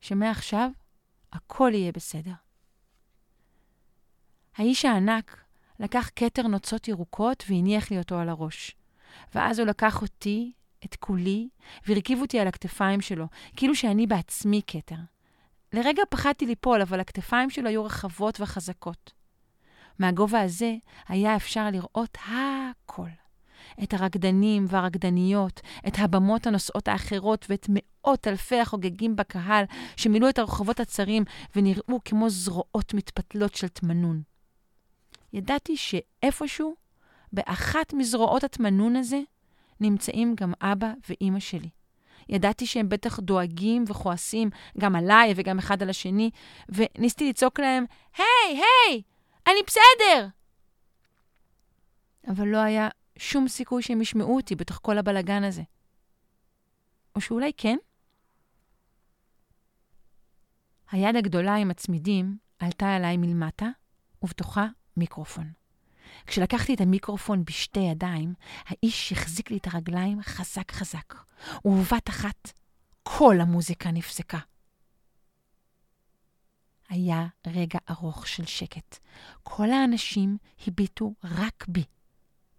שמעכשיו 0.00 0.70
הכל 1.32 1.70
יהיה 1.74 1.92
בסדר. 1.92 2.32
האיש 4.56 4.84
הענק 4.84 5.44
לקח 5.80 6.10
כתר 6.16 6.42
נוצות 6.42 6.88
ירוקות 6.88 7.44
והניח 7.48 7.90
לי 7.90 7.98
אותו 7.98 8.18
על 8.18 8.28
הראש. 8.28 8.76
ואז 9.34 9.58
הוא 9.58 9.68
לקח 9.68 10.02
אותי 10.02 10.52
את 10.84 10.96
כולי 10.96 11.48
והרכיב 11.86 12.20
אותי 12.20 12.40
על 12.40 12.48
הכתפיים 12.48 13.00
שלו, 13.00 13.26
כאילו 13.56 13.74
שאני 13.74 14.06
בעצמי 14.06 14.60
כתר. 14.66 14.96
לרגע 15.72 16.02
פחדתי 16.10 16.46
ליפול, 16.46 16.82
אבל 16.82 17.00
הכתפיים 17.00 17.50
שלו 17.50 17.68
היו 17.68 17.84
רחבות 17.84 18.40
וחזקות. 18.40 19.12
מהגובה 19.98 20.40
הזה 20.40 20.74
היה 21.08 21.36
אפשר 21.36 21.70
לראות 21.70 22.18
הכל. 22.24 23.08
את 23.82 23.94
הרקדנים 23.94 24.64
והרקדניות, 24.68 25.60
את 25.88 25.92
הבמות 25.98 26.46
הנוסעות 26.46 26.88
האחרות 26.88 27.46
ואת 27.48 27.66
מאות 27.68 28.28
אלפי 28.28 28.60
החוגגים 28.60 29.16
בקהל 29.16 29.64
שמילאו 29.96 30.28
את 30.28 30.38
הרחובות 30.38 30.80
הצרים 30.80 31.24
ונראו 31.56 32.00
כמו 32.04 32.30
זרועות 32.30 32.94
מתפתלות 32.94 33.54
של 33.54 33.68
תמנון. 33.68 34.22
ידעתי 35.32 35.76
שאיפשהו, 35.76 36.74
באחת 37.32 37.92
מזרועות 37.92 38.44
התמנון 38.44 38.96
הזה, 38.96 39.20
נמצאים 39.80 40.34
גם 40.34 40.52
אבא 40.60 40.92
ואימא 41.08 41.40
שלי. 41.40 41.68
ידעתי 42.28 42.66
שהם 42.66 42.88
בטח 42.88 43.20
דואגים 43.20 43.84
וכועסים 43.88 44.50
גם 44.78 44.96
עליי 44.96 45.32
וגם 45.36 45.58
אחד 45.58 45.82
על 45.82 45.90
השני, 45.90 46.30
וניסיתי 46.68 47.28
לצעוק 47.28 47.60
להם, 47.60 47.84
היי, 48.16 48.60
היי, 48.60 49.02
אני 49.46 49.60
בסדר! 49.66 50.28
אבל 52.28 52.46
לא 52.48 52.58
היה 52.58 52.88
שום 53.18 53.48
סיכוי 53.48 53.82
שהם 53.82 54.02
ישמעו 54.02 54.36
אותי 54.36 54.54
בתוך 54.54 54.78
כל 54.82 54.98
הבלגן 54.98 55.44
הזה. 55.44 55.62
או 57.14 57.20
שאולי 57.20 57.52
כן? 57.56 57.76
היד 60.90 61.16
הגדולה 61.16 61.54
עם 61.54 61.70
הצמידים 61.70 62.38
עלתה 62.58 62.96
אליי 62.96 63.16
מלמטה, 63.16 63.66
ובתוכה 64.22 64.66
מיקרופון. 64.96 65.52
כשלקחתי 66.26 66.74
את 66.74 66.80
המיקרופון 66.80 67.44
בשתי 67.44 67.80
ידיים, 67.80 68.34
האיש 68.66 69.12
החזיק 69.12 69.50
לי 69.50 69.56
את 69.56 69.66
הרגליים 69.66 70.22
חזק 70.22 70.72
חזק, 70.72 71.14
ובבת 71.64 72.08
אחת 72.08 72.52
כל 73.02 73.40
המוזיקה 73.40 73.90
נפסקה. 73.90 74.38
היה 76.88 77.26
רגע 77.46 77.78
ארוך 77.90 78.28
של 78.28 78.46
שקט. 78.46 78.98
כל 79.42 79.70
האנשים 79.70 80.38
הביטו 80.66 81.14
רק 81.24 81.64
בי, 81.68 81.84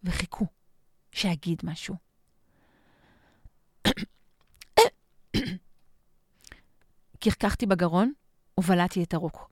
וחיכו 0.03 0.45
שאגיד 1.11 1.61
משהו. 1.63 1.95
קרקחתי 7.19 7.65
בגרון 7.65 8.13
ובלעתי 8.57 9.03
את 9.03 9.13
הרוק. 9.13 9.51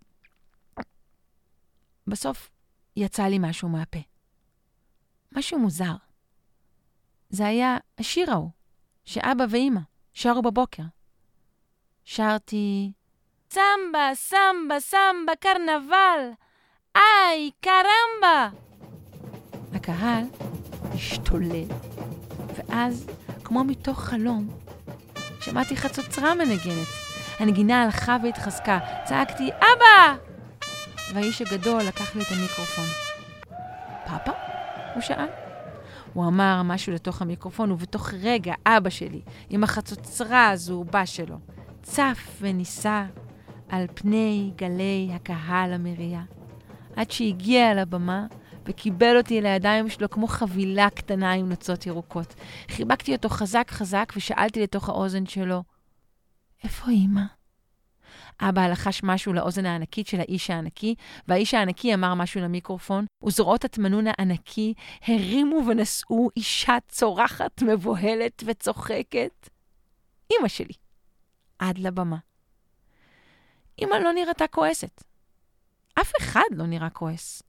בסוף 2.08 2.52
יצא 2.96 3.24
לי 3.24 3.38
משהו 3.40 3.70
מהפה. 3.70 4.00
משהו 5.32 5.60
מוזר. 5.60 5.96
זה 7.30 7.46
היה 7.46 7.78
השיר 7.98 8.32
ההוא, 8.32 8.52
שאבא 9.06 9.44
ואימא 9.50 9.82
שרו 10.14 10.42
בבוקר. 10.42 10.84
שרתי, 12.06 12.92
סמבה, 13.50 14.12
סמבה, 14.14 14.80
סמבה, 14.80 15.34
קרנבל, 15.40 16.30
איי, 16.96 17.52
קרמבה. 17.62 18.50
הקהל 19.74 20.24
השתולל, 20.94 21.68
ואז, 22.56 23.08
כמו 23.44 23.64
מתוך 23.64 24.04
חלום, 24.04 24.48
שמעתי 25.42 25.78
חצוצרה 25.78 26.36
מנגנת. 26.36 26.88
הנגינה 27.40 27.84
הלכה 27.84 28.18
והתחזקה. 28.24 28.80
צעקתי, 29.06 29.50
אבא! 29.50 30.16
והאיש 31.14 31.42
הגדול 31.42 31.82
לקח 31.82 32.16
לי 32.16 32.22
את 32.22 32.28
המיקרופון. 32.32 32.86
פאפה? 34.06 34.32
הוא 34.94 35.02
שאל. 35.02 35.28
הוא 36.14 36.28
אמר 36.28 36.62
משהו 36.64 36.94
לתוך 36.94 37.22
המיקרופון, 37.22 37.72
ובתוך 37.72 38.14
רגע 38.22 38.54
אבא 38.66 38.90
שלי, 38.90 39.22
עם 39.50 39.64
החצוצרה 39.64 40.50
הזהובה 40.50 41.06
שלו, 41.06 41.38
צף 41.84 42.38
ונישא 42.42 43.04
על 43.76 43.86
פני 43.94 44.52
גלי 44.56 45.10
הקהל 45.14 45.74
המריע, 45.74 46.22
עד 46.96 47.12
שהגיע 47.12 47.72
אל 47.72 47.80
הבמה 47.80 48.26
וקיבל 48.66 49.18
אותי 49.18 49.42
לידיים 49.42 49.90
שלו 49.90 50.10
כמו 50.10 50.28
חבילה 50.28 50.90
קטנה 50.90 51.32
עם 51.32 51.50
נוצות 51.50 51.86
ירוקות. 51.86 52.36
חיבקתי 52.68 53.16
אותו 53.16 53.30
חזק 53.30 53.72
חזק 53.72 54.14
ושאלתי 54.16 54.62
לתוך 54.64 54.90
האוזן 54.90 55.26
שלו, 55.26 55.64
איפה 56.64 56.90
אימא? 56.90 57.22
אבא 58.42 58.68
לחש 58.68 59.02
משהו 59.04 59.34
לאוזן 59.34 59.66
הענקית 59.66 60.08
של 60.08 60.20
האיש 60.20 60.50
הענקי, 60.50 60.96
והאיש 61.28 61.54
הענקי 61.54 61.94
אמר 61.94 62.14
משהו 62.14 62.42
למיקרופון, 62.42 63.06
וזרועות 63.26 63.66
התמנון 63.66 64.06
הענקי 64.08 64.74
הרימו 65.08 65.62
ונשאו 65.68 66.30
אישה 66.38 66.78
צורחת, 66.88 67.62
מבוהלת 67.62 68.44
וצוחקת. 68.46 69.50
אמא 70.32 70.48
שלי. 70.48 70.74
עד 71.60 71.78
לבמה. 71.78 72.18
אמא 73.82 73.96
לא 73.96 74.14
נראתה 74.14 74.48
כועסת. 74.48 75.04
אף 76.02 76.12
אחד 76.22 76.42
לא 76.52 76.66
נראה 76.66 76.90
כועס. 76.90 77.44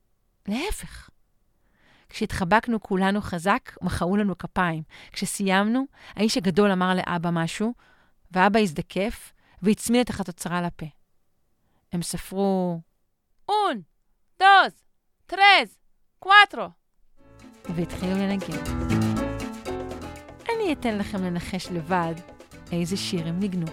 להפך. 0.47 1.09
כשהתחבקנו 2.09 2.81
כולנו 2.81 3.21
חזק, 3.21 3.71
מחאו 3.81 4.17
לנו 4.17 4.37
כפיים. 4.37 4.83
כשסיימנו, 5.11 5.85
האיש 6.15 6.37
הגדול 6.37 6.71
אמר 6.71 6.93
לאבא 6.95 7.29
משהו, 7.33 7.73
ואבא 8.31 8.59
הזדקף 8.59 9.33
והצמיד 9.61 10.01
את 10.01 10.09
החצוצרה 10.09 10.61
לפה. 10.61 10.85
הם 11.91 12.01
ספרו 12.01 12.81
און, 13.49 13.81
דוז, 14.39 14.81
טרז, 15.25 15.77
קוואטרו. 16.19 16.69
והתחילו 17.75 18.11
לנגן. 18.11 18.63
אני 20.55 20.73
אתן 20.73 20.97
לכם 20.97 21.23
לנחש 21.23 21.67
לבד 21.67 22.13
איזה 22.71 22.97
שיר 22.97 23.27
הם 23.27 23.39
ניגנו. 23.39 23.65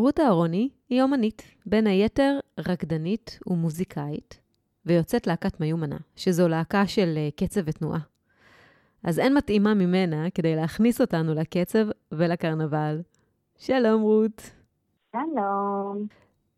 רות 0.00 0.20
אהרוני 0.20 0.68
היא 0.88 1.02
אומנית, 1.02 1.42
בין 1.66 1.86
היתר 1.86 2.38
רקדנית 2.68 3.38
ומוזיקאית, 3.46 4.40
ויוצאת 4.86 5.26
להקת 5.26 5.60
מיומנה, 5.60 5.96
שזו 6.16 6.48
להקה 6.48 6.86
של 6.86 7.14
אה, 7.16 7.28
קצב 7.36 7.60
ותנועה. 7.64 7.98
אז 9.04 9.18
אין 9.18 9.34
מתאימה 9.34 9.74
ממנה 9.74 10.30
כדי 10.34 10.56
להכניס 10.56 11.00
אותנו 11.00 11.34
לקצב 11.34 11.86
ולקרנבל. 12.12 13.00
שלום, 13.58 14.02
רות. 14.02 14.50
שלום. 15.12 16.06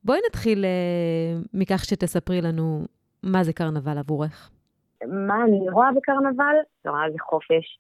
בואי 0.05 0.19
נתחיל 0.29 0.65
אה, 0.65 1.41
מכך 1.55 1.85
שתספרי 1.85 2.41
לנו 2.41 2.87
מה 3.23 3.45
זה 3.45 3.53
קרנבל 3.53 3.99
עבורך. 3.99 4.51
מה 5.07 5.45
אני 5.45 5.71
רואה 5.71 5.89
בקרנבל? 5.97 6.55
רואה 6.87 7.11
זה 7.13 7.19
חופש. 7.21 7.79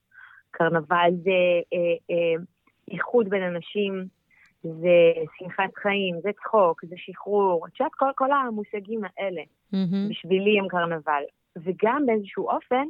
קרנבל 0.50 1.10
זה 1.22 1.30
אה, 1.72 1.78
אה, 2.10 2.44
איחוד 2.90 3.28
בין 3.28 3.42
אנשים, 3.42 4.06
זה 4.62 5.22
שמחת 5.38 5.74
חיים, 5.74 6.20
זה 6.22 6.30
צחוק, 6.44 6.84
זה 6.84 6.94
שחרור. 6.98 7.66
את 7.66 7.80
יודעת, 7.80 7.94
כל, 7.94 8.10
כל 8.16 8.32
המושגים 8.32 9.00
האלה 9.04 9.42
מהמם. 9.72 10.08
בשבילי 10.08 10.58
הם 10.58 10.68
קרנבל. 10.68 11.22
וגם 11.56 12.06
באיזשהו 12.06 12.50
אופן, 12.50 12.86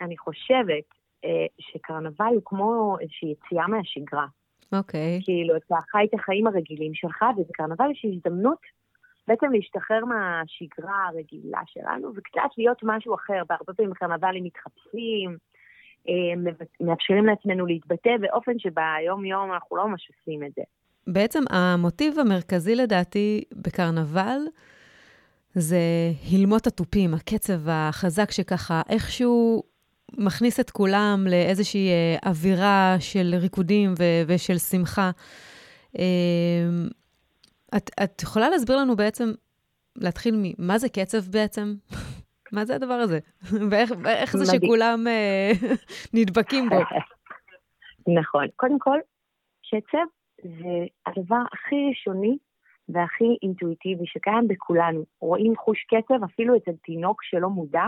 אני 0.00 0.18
חושבת 0.18 0.84
אה, 1.24 1.46
שקרנבל 1.58 2.34
הוא 2.34 2.42
כמו 2.44 2.96
איזושהי 3.00 3.28
יציאה 3.30 3.66
מהשגרה. 3.66 4.26
אוקיי. 4.72 5.20
כאילו, 5.24 5.56
אתה 5.56 5.74
חי 5.90 6.04
את 6.04 6.14
החיים 6.14 6.46
הרגילים 6.46 6.94
שלך, 6.94 7.24
ובקרנבל 7.36 7.90
יש 7.90 8.04
הזדמנות 8.04 8.60
בעצם 9.28 9.52
להשתחרר 9.52 10.04
מהשגרה 10.04 11.06
הרגילה 11.08 11.60
שלנו, 11.66 12.12
וקצת 12.16 12.50
להיות 12.58 12.78
משהו 12.82 13.14
אחר. 13.14 13.42
בהרבה 13.48 13.72
פעמים 13.72 13.90
בקרנבלים 13.90 14.44
מתחפשים, 14.44 15.36
אה, 16.08 16.52
מאפשרים 16.80 17.26
לעצמנו 17.26 17.66
להתבטא 17.66 18.16
באופן 18.20 18.58
שביום-יום 18.58 19.52
אנחנו 19.52 19.76
לא 19.76 19.88
ממש 19.88 20.10
עושים 20.10 20.44
את 20.44 20.52
זה. 20.56 20.62
בעצם 21.06 21.42
המוטיב 21.50 22.18
המרכזי 22.18 22.74
לדעתי 22.74 23.44
בקרנבל 23.52 24.38
זה 25.54 25.78
הלמות 26.32 26.66
התופים, 26.66 27.14
הקצב 27.14 27.68
החזק 27.68 28.30
שככה 28.30 28.82
איכשהו 28.88 29.62
מכניס 30.18 30.60
את 30.60 30.70
כולם 30.70 31.26
לאיזושהי 31.30 31.88
אה, 31.88 32.30
אווירה 32.30 32.96
של 33.00 33.34
ריקודים 33.40 33.94
ו- 33.98 34.22
ושל 34.26 34.58
שמחה. 34.58 35.10
אה, 35.98 36.04
את, 37.76 37.90
את 38.02 38.22
יכולה 38.22 38.48
להסביר 38.50 38.76
לנו 38.76 38.96
בעצם, 38.96 39.32
להתחיל 39.96 40.34
ממה 40.38 40.78
זה 40.78 40.88
קצב 40.88 41.18
בעצם? 41.18 41.74
מה 42.52 42.64
זה 42.64 42.74
הדבר 42.74 42.94
הזה? 42.94 43.18
ואיך 43.70 43.92
ואיך 44.04 44.36
זה. 44.36 44.44
שכולם 44.44 45.06
אה, 45.06 45.52
נדבקים 46.14 46.68
בו? 46.68 46.76
נכון. 48.20 48.46
קודם 48.56 48.78
כל, 48.78 48.98
קצב 49.70 50.19
זה 50.42 50.86
הדבר 51.06 51.42
הכי 51.52 51.76
ראשוני 51.88 52.38
והכי 52.88 53.36
אינטואיטיבי 53.42 54.06
שקיים 54.06 54.48
בכולנו. 54.48 55.04
רואים 55.20 55.56
חוש 55.56 55.84
קצב, 55.84 56.24
אפילו 56.24 56.56
אצל 56.56 56.72
תינוק 56.84 57.22
שלא 57.24 57.48
מודע, 57.48 57.84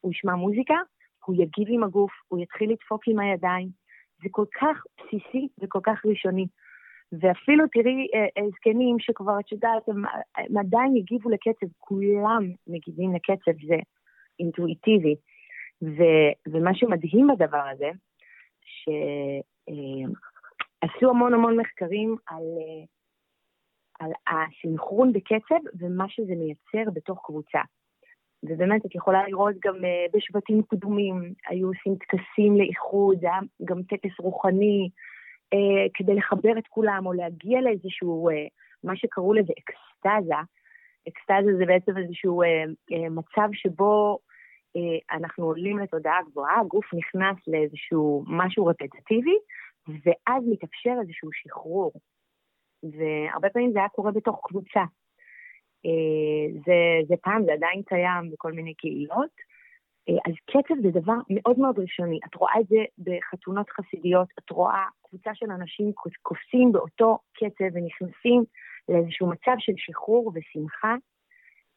הוא 0.00 0.12
ישמע 0.12 0.34
מוזיקה, 0.34 0.74
הוא 1.24 1.36
יגיב 1.38 1.68
עם 1.68 1.84
הגוף, 1.84 2.12
הוא 2.28 2.38
יתחיל 2.42 2.70
לדפוק 2.70 3.08
עם 3.08 3.18
הידיים. 3.18 3.68
זה 4.22 4.28
כל 4.30 4.44
כך 4.60 4.82
בסיסי 4.98 5.48
וכל 5.62 5.80
כך 5.82 6.06
ראשוני. 6.06 6.46
ואפילו 7.12 7.64
תראי 7.72 8.06
אה, 8.14 8.26
אה, 8.38 8.48
זקנים 8.50 8.96
שכבר, 8.98 9.40
את 9.40 9.52
יודעת, 9.52 9.88
הם, 9.88 10.02
עדיין 10.58 10.96
יגיבו 10.96 11.30
לקצב, 11.30 11.66
כולם 11.78 12.50
מגיבים 12.66 13.14
לקצב, 13.14 13.66
זה 13.66 13.76
אינטואיטיבי. 14.40 15.14
ומה 16.46 16.74
שמדהים 16.74 17.28
בדבר 17.28 17.62
הזה, 17.72 17.90
שעשו 20.84 21.10
המון 21.10 21.34
המון 21.34 21.60
מחקרים 21.60 22.16
על, 22.26 22.42
אה, 22.42 22.84
על 24.00 24.10
הסינכרון 24.26 25.12
בקצב 25.12 25.60
ומה 25.78 26.04
שזה 26.08 26.32
מייצר 26.36 26.90
בתוך 26.94 27.20
קבוצה. 27.24 27.60
ובאמת, 28.42 28.86
את 28.86 28.94
יכולה 28.94 29.28
לראות 29.28 29.54
גם 29.64 29.84
אה, 29.84 30.06
בשבטים 30.12 30.62
קדומים, 30.62 31.32
היו 31.48 31.68
עושים 31.68 31.94
טקסים 31.94 32.56
לאיחוד, 32.56 33.18
היה 33.22 33.38
גם 33.64 33.82
טקס 33.82 34.20
רוחני, 34.20 34.88
אה, 35.52 35.86
כדי 35.94 36.14
לחבר 36.14 36.58
את 36.58 36.66
כולם, 36.68 37.06
או 37.06 37.12
להגיע 37.12 37.60
לאיזשהו, 37.60 38.28
מה 38.84 38.96
שקראו 38.96 39.34
לזה 39.34 39.52
אקסטזה. 39.58 40.34
אקסטזה 41.08 41.56
זה 41.58 41.66
בעצם 41.66 41.98
איזשהו 41.98 42.42
מצב 42.90 43.48
שבו 43.52 44.18
אנחנו 45.12 45.44
עולים 45.44 45.78
לתודעה 45.78 46.18
גבוהה, 46.30 46.60
הגוף 46.60 46.84
נכנס 46.94 47.36
לאיזשהו 47.46 48.24
משהו 48.26 48.66
רפטטיבי, 48.66 49.36
ואז 49.88 50.42
מתאפשר 50.46 50.94
איזשהו 51.00 51.28
שחרור. 51.32 51.92
והרבה 52.82 53.50
פעמים 53.50 53.72
זה 53.72 53.78
היה 53.78 53.88
קורה 53.88 54.12
בתוך 54.12 54.40
קבוצה. 54.44 54.84
אה, 55.86 56.60
זה, 56.66 57.06
זה 57.08 57.14
פעם, 57.22 57.44
זה 57.44 57.52
עדיין 57.52 57.82
קיים 57.82 58.30
בכל 58.30 58.52
מיני 58.52 58.74
קהילות. 58.74 59.34
אה, 60.08 60.14
אז 60.26 60.34
קצב 60.46 60.74
זה 60.82 61.00
דבר 61.00 61.18
מאוד 61.30 61.58
מאוד 61.58 61.78
ראשוני. 61.78 62.18
את 62.28 62.34
רואה 62.34 62.60
את 62.60 62.66
זה 62.66 62.84
בחתונות 62.98 63.70
חסידיות, 63.70 64.28
את 64.38 64.50
רואה 64.50 64.84
קבוצה 65.02 65.30
של 65.34 65.50
אנשים 65.50 65.92
קופצים 66.22 66.72
באותו 66.72 67.18
קצב 67.32 67.64
ונכנסים 67.74 68.44
לאיזשהו 68.88 69.30
מצב 69.30 69.54
של 69.58 69.72
שחרור 69.76 70.32
ושמחה. 70.34 70.94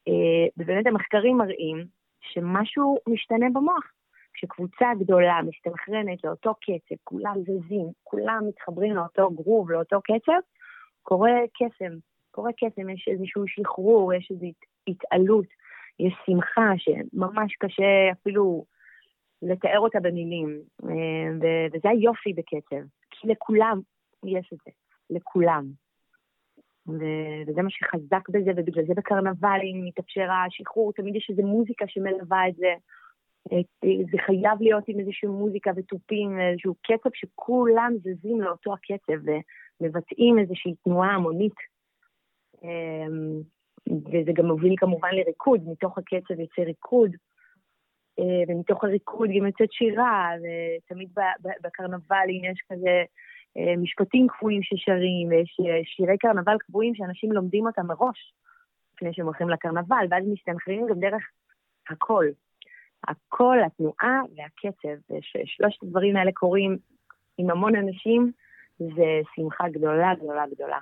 אה, 0.07 0.47
ובאמת 0.57 0.87
המחקרים 0.87 1.37
מראים 1.37 1.85
שמשהו 2.21 2.97
משתנה 3.09 3.45
במוח. 3.53 3.96
כשקבוצה 4.37 4.85
גדולה 4.99 5.39
מסתנכרנת 5.47 6.23
לאותו 6.23 6.53
קצב, 6.53 6.95
כולם 7.03 7.35
זזים, 7.41 7.87
כולם 8.03 8.43
מתחברים 8.47 8.95
לאותו 8.95 9.29
גרוב, 9.31 9.71
לאותו 9.71 10.01
קצב, 10.01 10.39
קורה 11.03 11.31
קסם. 11.53 11.93
קורה 12.31 12.51
קסם, 12.53 12.89
יש 12.89 13.07
איזשהו 13.07 13.43
שחרור, 13.47 14.13
יש 14.13 14.31
איזו 14.31 14.45
התעלות, 14.87 15.45
יש 15.99 16.13
שמחה 16.25 16.71
שממש 16.77 17.55
קשה 17.55 18.11
אפילו 18.11 18.65
לתאר 19.41 19.79
אותה 19.79 19.99
במילים. 19.99 20.59
אה, 20.83 21.47
וזה 21.73 21.89
היופי 21.89 22.33
בקצב, 22.33 22.85
כי 23.11 23.27
לכולם 23.27 23.79
יש 24.25 24.49
את 24.53 24.57
זה, 24.65 24.71
לכולם. 25.09 25.65
וזה 26.87 27.61
מה 27.61 27.69
שחזק 27.69 28.29
בזה, 28.29 28.51
ובגלל 28.55 28.85
זה 28.87 28.93
בקרנבלים 28.93 29.85
מתאפשר 29.85 30.27
השחרור, 30.31 30.93
תמיד 30.93 31.15
יש 31.15 31.27
איזו 31.29 31.41
מוזיקה 31.41 31.85
שמלווה 31.87 32.47
את 32.49 32.55
זה. 32.55 32.73
אה, 33.51 33.57
זה 34.11 34.17
חייב 34.25 34.61
להיות 34.61 34.83
עם 34.87 34.99
איזושהי 34.99 35.29
מוזיקה 35.29 35.71
ותופים, 35.75 36.39
איזשהו 36.39 36.75
קצב 36.75 37.09
שכולם 37.13 37.93
זזים 37.97 38.41
לאותו 38.41 38.73
הקצב 38.73 39.31
ומבצעים 39.81 40.39
איזושהי 40.39 40.75
תנועה 40.83 41.09
המונית. 41.09 41.55
אמ, 42.63 43.41
וזה 43.89 44.31
גם 44.33 44.45
מוביל 44.45 44.73
כמובן 44.77 45.09
לריקוד, 45.11 45.61
מתוך 45.65 45.97
הקצב 45.97 46.39
יוצא 46.39 46.61
ריקוד, 46.61 47.11
אה, 48.19 48.43
ומתוך 48.47 48.83
הריקוד 48.83 49.29
גם 49.29 49.45
יוצאת 49.45 49.71
שירה, 49.71 50.31
ותמיד 50.41 51.09
בקרנבלים 51.63 52.43
יש 52.45 52.61
כזה 52.71 53.03
אה, 53.57 53.77
משפטים 53.77 54.27
קבועים 54.27 54.63
ששרים, 54.63 55.29
ויש 55.29 55.57
אה, 55.59 55.81
שירי 55.83 56.17
קרנבל 56.17 56.57
קבועים 56.59 56.95
שאנשים 56.95 57.31
לומדים 57.31 57.67
אותם 57.67 57.85
מראש, 57.87 58.33
לפני 58.95 59.13
שהם 59.13 59.25
הולכים 59.25 59.49
לקרנבל, 59.49 60.05
ואז 60.09 60.23
מסתנכרנים 60.27 60.87
גם 60.89 60.99
דרך 60.99 61.23
הקול. 61.89 62.31
הקול, 63.07 63.57
התנועה 63.65 64.21
והקצב, 64.35 64.99
ושלושת 65.09 65.83
הדברים 65.83 66.17
האלה 66.17 66.31
קורים 66.31 66.77
עם 67.37 67.49
המון 67.49 67.75
אנשים, 67.75 68.31
זה 68.79 69.21
שמחה 69.35 69.69
גדולה, 69.69 70.13
גדולה, 70.19 70.43
גדולה. 70.55 70.77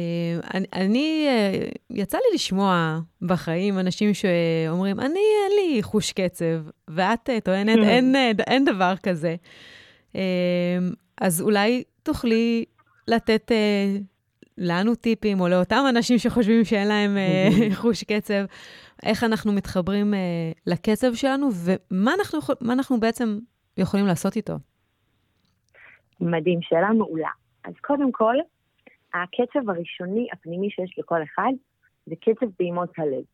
יצא 1.91 2.19
לי 2.19 2.35
לשמוע 2.35 2.99
בחיים 3.23 3.79
אנשים 3.79 4.15
שאומרים, 4.15 5.01
אני, 5.01 5.21
אין 5.45 5.53
לי 5.57 5.83
חוש 5.83 6.13
קצב, 6.13 6.69
ואת 6.89 7.31
אה, 7.31 7.41
טוענת, 7.41 7.79
אין, 7.79 8.17
אה, 8.17 8.31
אין 8.47 8.65
דבר 8.65 8.95
כזה. 9.03 9.37
אה, 10.17 10.79
אז 11.21 11.41
אולי 11.41 11.85
תוכלי 12.03 12.65
לתת 13.09 13.53
אה, 13.53 13.97
לנו 14.59 14.95
טיפים, 14.95 15.41
או 15.41 15.49
לאותם 15.49 15.85
אנשים 15.89 16.19
שחושבים 16.19 16.65
שאין 16.65 16.89
להם 16.89 17.17
אה, 17.17 17.49
חוש 17.83 18.05
קצב, 18.05 18.45
איך 19.03 19.25
אנחנו 19.25 19.53
מתחברים 19.53 20.15
אה, 20.15 20.19
לקצב 20.67 21.15
שלנו, 21.15 21.49
ומה 21.65 22.15
אנחנו, 22.19 22.39
יכול- 22.39 22.57
אנחנו 22.73 23.01
בעצם 23.01 23.39
יכולים 23.77 24.07
לעשות 24.07 24.37
איתו. 24.37 24.55
מדהים, 26.21 26.59
שאלה 26.63 26.93
מעולה. 26.93 27.29
אז 27.65 27.73
קודם 27.81 28.13
כל, 28.13 28.35
הקצב 29.15 29.71
הראשוני 29.71 30.27
הפנימי 30.33 30.71
שיש 30.71 30.99
לכל 30.99 31.23
אחד 31.23 31.53
זה 32.07 32.15
קצב 32.21 32.47
פעימות 32.57 32.91
הלב. 32.99 33.25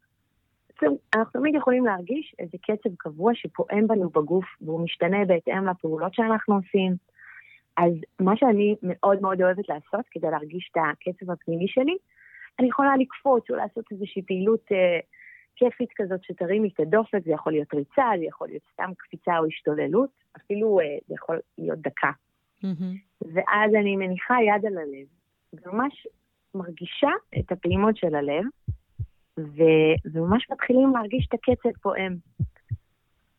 אנחנו 1.17 1.41
תמיד 1.41 1.55
יכולים 1.55 1.87
להרגיש 1.87 2.35
איזה 2.39 2.59
קצב 2.63 2.91
קבוע 2.99 3.33
שפועם 3.35 3.87
בנו 3.87 4.09
בגוף 4.11 4.45
והוא 4.61 4.85
משתנה 4.85 5.25
בהתאם 5.27 5.67
לפעולות 5.69 6.15
שאנחנו 6.15 6.55
עושים. 6.55 6.97
אז 7.77 7.93
מה 8.21 8.37
שאני 8.37 8.75
מאוד 8.83 9.23
מאוד 9.23 9.43
אוהבת 9.43 9.69
לעשות 9.69 10.05
כדי 10.11 10.31
להרגיש 10.31 10.71
את 10.73 10.77
הקצב 10.77 11.31
הפנימי 11.31 11.69
שלי, 11.69 11.97
אני 12.59 12.69
יכולה 12.69 12.97
לקפוץ 12.97 13.51
או 13.51 13.57
לעשות 13.57 13.85
איזושהי 13.91 14.23
פעילות 14.23 14.73
אה, 14.73 14.99
כיפית 15.57 15.89
כזאת 15.97 16.25
שתרים 16.25 16.63
לי 16.63 16.69
את 16.75 16.81
הדופק, 16.81 17.19
זה 17.25 17.33
יכול 17.33 17.53
להיות 17.53 17.75
ריצה, 17.75 18.11
זה 18.19 18.25
יכול 18.25 18.49
להיות 18.49 18.63
סתם 18.73 18.91
קפיצה 18.99 19.39
או 19.39 19.47
השתוללות, 19.47 20.11
אפילו 20.37 20.81
אה, 20.81 20.85
זה 21.09 21.15
יכול 21.15 21.41
להיות 21.59 21.79
דקה. 21.79 22.11
מהמם. 22.63 22.95
ואז 23.21 23.71
אני 23.81 23.97
מניחה 23.97 24.35
יד 24.43 24.67
על 24.67 24.79
הלב, 24.79 25.07
וממש 25.53 26.07
מרגישה 26.55 27.11
את 27.39 27.53
הפעימות 27.53 27.97
של 27.97 28.15
הלב, 28.15 28.45
ו... 29.39 29.63
וממש 30.13 30.51
מתחילים 30.51 30.93
להרגיש 30.97 31.29
את 31.29 31.35
הקצב 31.35 31.79
פועם. 31.83 32.17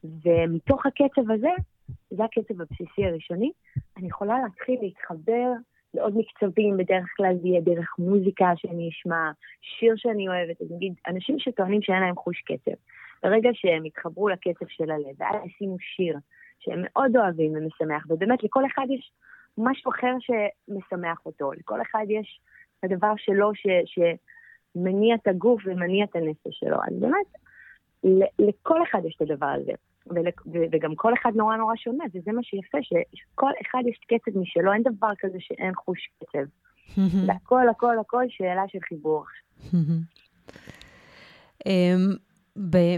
ומתוך 0.03 0.85
הקצב 0.85 1.31
הזה, 1.31 1.51
זה 2.09 2.23
הקצב 2.23 2.61
הבסיסי 2.61 3.05
הראשוני, 3.05 3.51
אני 3.97 4.07
יכולה 4.07 4.39
להתחיל 4.39 4.79
להתחבר 4.81 5.51
לעוד 5.93 6.17
מקצבים, 6.17 6.77
בדרך 6.77 7.13
כלל 7.17 7.35
זה 7.41 7.47
יהיה 7.47 7.61
דרך 7.61 7.95
מוזיקה 7.99 8.51
שאני 8.55 8.89
אשמע, 8.89 9.31
שיר 9.61 9.93
שאני 9.97 10.27
אוהבת, 10.27 10.61
אז 10.61 10.71
נגיד, 10.71 10.93
אנשים 11.07 11.39
שטוענים 11.39 11.81
שאין 11.81 12.01
להם 12.01 12.15
חוש 12.15 12.41
קצב, 12.41 12.71
ברגע 13.23 13.49
שהם 13.53 13.85
יתחברו 13.85 14.29
לקצב 14.29 14.65
של 14.67 14.91
הלב, 14.91 15.15
ואז 15.17 15.35
ישימו 15.45 15.75
שיר 15.79 16.17
שהם 16.59 16.79
מאוד 16.83 17.17
אוהבים 17.17 17.51
ומשמח, 17.55 18.05
ובאמת 18.09 18.43
לכל 18.43 18.65
אחד 18.65 18.85
יש 18.89 19.11
משהו 19.57 19.91
אחר 19.91 20.15
שמשמח 20.19 21.25
אותו, 21.25 21.51
לכל 21.51 21.81
אחד 21.81 22.05
יש 22.09 22.39
הדבר 22.83 23.13
שלו 23.17 23.51
ש, 23.55 23.67
שמניע 23.85 25.15
את 25.15 25.27
הגוף 25.27 25.61
ומניע 25.65 26.05
את 26.05 26.15
הנפש 26.15 26.59
שלו, 26.59 26.77
אז 26.87 26.99
באמת, 26.99 27.27
לכל 28.39 28.83
אחד 28.83 29.05
יש 29.05 29.15
את 29.15 29.21
הדבר 29.21 29.45
הזה. 29.45 29.71
וגם 30.71 30.95
כל 30.95 31.13
אחד 31.13 31.31
נורא 31.35 31.55
נורא 31.55 31.75
שונה, 31.75 32.03
וזה 32.13 32.31
מה 32.31 32.43
שיפה, 32.43 32.77
שכל 32.81 33.51
אחד 33.61 33.79
יש 33.87 33.99
קצב 34.07 34.39
משלו, 34.39 34.73
אין 34.73 34.83
דבר 34.83 35.11
כזה 35.19 35.37
שאין 35.39 35.75
חוש 35.75 36.09
קצב. 36.19 36.45
זה 37.25 37.31
הכל 37.43 37.69
הכל 37.69 37.99
הכל 37.99 38.23
שאלה 38.29 38.63
של 38.67 38.79
חיבור. 38.89 39.25
אמ, 41.65 42.15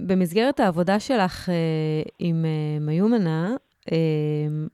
במסגרת 0.07 0.59
העבודה 0.59 0.99
שלך 0.99 1.49
אה, 1.49 1.55
עם 2.19 2.45
אה, 2.45 2.79
מיומנה, 2.81 3.55
אמ, 3.91 4.67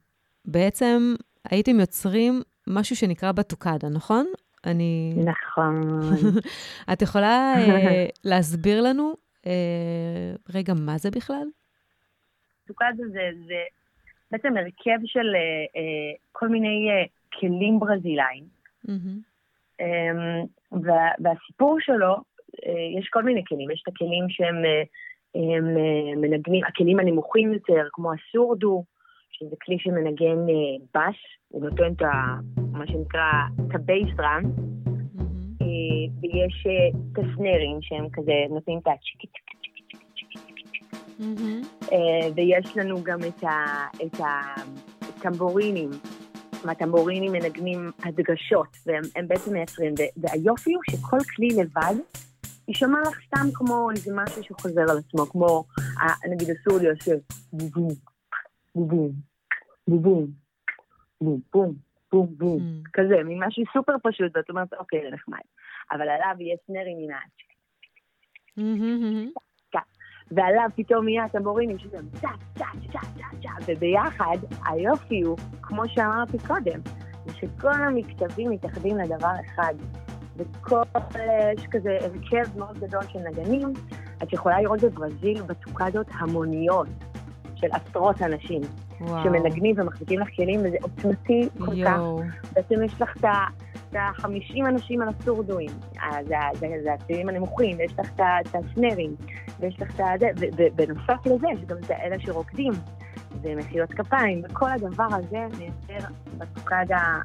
בעצם 0.46 1.16
הייתם 1.50 1.80
יוצרים 1.80 2.42
משהו 2.68 2.96
שנקרא 2.96 3.32
בטוקדה, 3.32 3.90
נכון? 3.90 4.26
אני... 4.66 5.14
נכון. 5.26 5.82
את 6.94 7.02
יכולה 7.02 7.54
אה, 7.58 8.06
להסביר 8.24 8.82
לנו 8.82 9.14
רגע 10.54 10.74
מה 10.74 10.98
זה 10.98 11.12
בכלל? 11.12 11.48
סוכדה 12.74 13.08
זה, 13.12 13.30
זה 13.48 13.64
בעצם 14.32 14.58
הרכב 14.58 15.00
של 15.06 15.36
אה, 15.36 15.66
אה, 15.76 16.14
כל 16.32 16.48
מיני 16.48 16.90
אה, 16.92 17.06
כלים 17.40 17.80
ברזילאיים. 17.80 18.44
מהמם. 18.84 19.20
אמ, 19.80 20.46
וה, 20.84 21.12
והסיפור 21.20 21.78
שלו, 21.80 22.16
אה, 22.66 23.00
יש 23.00 23.08
כל 23.10 23.24
מיני 23.24 23.44
כלים, 23.48 23.72
יש 23.72 23.84
את 23.84 23.94
הכלים 23.94 24.30
שהם 24.30 24.66
אה, 24.66 24.84
הם, 25.36 25.78
אה, 25.78 26.16
מנגנים, 26.16 26.64
הכלים 26.66 27.00
הנמוכים 27.00 27.54
יותר, 27.54 27.88
כמו 27.92 28.12
הסורדו, 28.14 28.84
שזה 29.32 29.56
כלי 29.66 29.80
שמנגן 29.80 30.38
אה, 30.50 30.86
בס, 30.96 31.16
הוא 31.48 31.70
נותן 31.70 31.94
את 31.94 32.02
ה... 32.02 32.12
מה 32.72 32.88
שנקרא, 32.88 33.32
את 33.68 33.76
הבייסדרם, 33.76 34.44
מהמם. 34.86 35.54
אה, 35.62 36.22
ויש 36.22 36.68
אה, 36.68 37.00
את 37.12 37.18
הסנרים 37.18 37.78
שהם 37.82 38.10
כזה 38.14 38.34
נותנים 38.50 38.78
את 38.78 38.84
צ'יקי 38.84 39.28
מהמם. 41.20 41.62
אה, 41.92 42.30
ויש 42.36 42.78
לנו 42.78 43.04
גם 43.04 43.20
את, 43.28 43.44
ה, 43.44 43.86
את 44.06 44.20
הטמבורינים. 45.02 45.90
מהטמבורינים 46.66 47.32
מנגנים 47.32 47.92
הדגשות, 48.04 48.68
והם 48.86 49.02
הם 49.16 49.28
בעצם 49.28 49.54
מייצרים. 49.54 49.94
והיופי 50.18 50.74
הוא 50.74 50.84
שכל 50.92 51.18
כלי 51.36 51.48
לבד 51.48 51.96
יישמע 52.68 53.02
לך 53.02 53.20
סתם 53.28 53.48
כמו 53.54 53.92
איזה 53.92 54.12
משהו 54.16 54.44
שחוזר 54.44 54.82
על 54.82 54.98
עצמו, 54.98 55.26
כמו 55.26 55.64
נגיד 56.32 56.48
הסורי 56.50 56.86
יושב 56.86 57.18
בובום, 57.54 57.90
בובום, 58.76 59.12
בובום, 59.88 60.28
בום, 61.22 61.40
בום, 61.54 61.74
בום, 62.12 62.28
בום, 62.38 62.60
Mm. 62.60 62.90
כזה, 62.94 63.24
מין 63.24 63.44
משהו 63.44 63.64
סופר 63.74 63.94
פשוט, 64.04 64.38
ואת 64.38 64.50
אומרת, 64.50 64.74
אוקיי, 64.74 65.00
זה 65.04 65.16
נחמד. 65.16 65.40
אבל 65.92 66.02
עליו 66.10 66.36
מן 66.98 67.12
האצ'ק. 67.14 67.54
מהמם. 68.58 69.32
ועליו 70.36 70.70
פתאום 70.76 71.10
יהיה 71.10 71.24
הטמבורינים 71.24 71.78
שזה 71.80 71.98
צ'ה, 72.22 72.28
צ'ה, 72.58 72.66
צ'ה, 72.92 73.00
צ'ה, 73.18 73.38
צ'ה, 73.42 73.50
וביחד 73.68 74.38
היופי 74.66 75.22
הוא, 75.22 75.38
כמו 75.62 75.82
שאמרתי 75.88 76.38
קודם, 76.48 76.80
זה 77.26 77.34
שכל 77.34 77.74
המקצבים 77.74 78.52
מתאחדים 78.52 78.98
לדבר 78.98 79.32
אחד. 79.46 79.74
וכל, 80.38 80.82
יש 81.58 81.68
כזה 81.72 81.98
הרכב 82.02 82.58
מאוד 82.58 82.78
גדול 82.78 83.02
של 83.08 83.20
נגנים, 83.20 83.74
את 84.24 84.34
יכולה 84.34 84.62
לראות 84.62 84.84
בברזיל 84.84 85.42
בטוקדות 85.42 86.08
המוניות 86.20 86.88
של 87.56 87.68
עשרות 87.72 88.22
אנשים, 88.22 88.62
וואו. 89.02 89.24
שמנגנים 89.24 89.76
ומחזיקים 89.78 90.20
לך 90.20 90.28
כלים, 90.36 90.60
וזה 90.60 90.78
עוצמתי 90.82 91.50
כל 91.58 91.66
כך. 91.66 91.74
יואו. 91.78 92.22
בעצם 92.54 92.84
יש 92.84 93.02
לך 93.02 93.18
את 93.18 93.26
את 93.94 93.98
ה-50 93.98 94.68
אנשים 94.70 95.02
הסורדואים, 95.02 95.70
אה, 96.00 96.24
זה, 96.28 96.40
ה- 96.40 96.56
זה, 96.56 96.68
זה 96.84 96.94
הצלילים 96.94 97.30
הנמוכים, 97.30 97.78
ויש 97.78 97.94
לך 98.00 98.10
את 98.14 98.56
הסנרים, 98.56 99.16
ויש 99.60 99.82
לך 99.82 99.96
את 99.96 100.00
ה... 100.00 100.06
ובנוסף 100.58 101.26
לזה, 101.26 101.48
יש 101.54 101.66
גם 101.66 101.78
את 101.86 101.90
האלה 101.90 102.20
שרוקדים, 102.20 102.72
ומחיאות 103.42 103.90
כפיים, 103.94 104.42
וכל 104.44 104.70
הדבר 104.70 105.08
הזה 105.10 105.38
מייצר 105.58 106.08
בטוקדה 106.38 107.20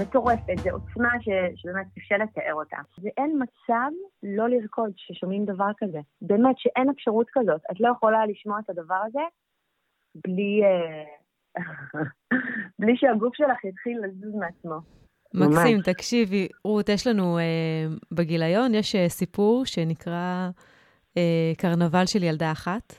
מטורפת, 0.00 0.58
זו 0.62 0.70
עוצמה 0.70 1.10
ש, 1.20 1.28
שבאמת 1.56 1.86
קשה 1.98 2.16
לתאר 2.16 2.54
אותה. 2.54 2.76
ואין 3.02 3.42
מצב 3.42 3.90
לא 4.22 4.48
לרקוד 4.48 4.92
כששומעים 4.96 5.44
דבר 5.44 5.70
כזה. 5.78 5.98
באמת 6.22 6.58
שאין 6.58 6.90
אפשרות 6.90 7.26
כזאת. 7.32 7.60
את 7.70 7.80
לא 7.80 7.88
יכולה 7.96 8.26
לשמוע 8.26 8.58
את 8.64 8.70
הדבר 8.70 9.00
הזה 9.06 9.20
בלי, 10.14 10.60
אה, 10.64 11.04
בלי 12.80 12.96
שהגוף 12.96 13.34
שלך 13.34 13.64
יתחיל 13.64 14.00
לזוז 14.04 14.34
מעצמו. 14.34 15.03
מקסים, 15.34 15.76
ממש. 15.76 15.84
תקשיבי, 15.88 16.48
רות, 16.64 16.88
יש 16.88 17.06
לנו 17.06 17.38
אה, 17.38 17.42
בגיליון, 18.12 18.74
יש 18.74 18.94
אה, 18.94 19.08
סיפור 19.08 19.66
שנקרא 19.66 20.48
אה, 21.16 21.22
קרנבל 21.58 22.06
של 22.06 22.22
ילדה 22.22 22.52
אחת, 22.52 22.94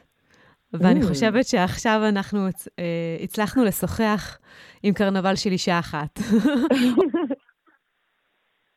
ואני 0.73 1.01
Mm. 1.01 1.07
חושבת 1.07 1.45
שעכשיו 1.45 2.01
אנחנו 2.09 2.39
אה, 2.79 2.83
הצלחנו 3.23 3.63
לשוחח 3.63 4.37
עם 4.83 4.93
קרנבל 4.93 5.35
של 5.35 5.51
אישה 5.51 5.79
אחת. 5.79 6.19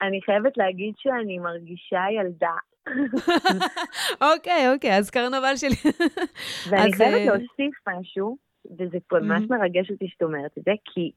אני 0.02 0.20
חייבת 0.24 0.56
להגיד 0.56 0.94
שאני 0.98 1.38
מרגישה 1.38 2.00
ילדה, 2.20 2.54
אוקיי, 4.34 4.72
אוקיי, 4.74 4.96
אז 4.96 5.10
קרנבל 5.10 5.56
שלי... 5.56 5.74
ואני 6.70 6.92
חייבת 6.92 7.14
אה, 7.14 7.24
להוסיף 7.24 7.74
משהו, 7.88 8.36
וזה 8.78 8.98
ממש 9.12 9.42
Mhm. 9.42 9.46
מרגש 9.50 9.90
אותי 9.90 10.08
שאת 10.08 10.22
אומרת 10.22 10.50
את 10.58 10.64
זה, 10.64 10.72
כי 10.84 11.10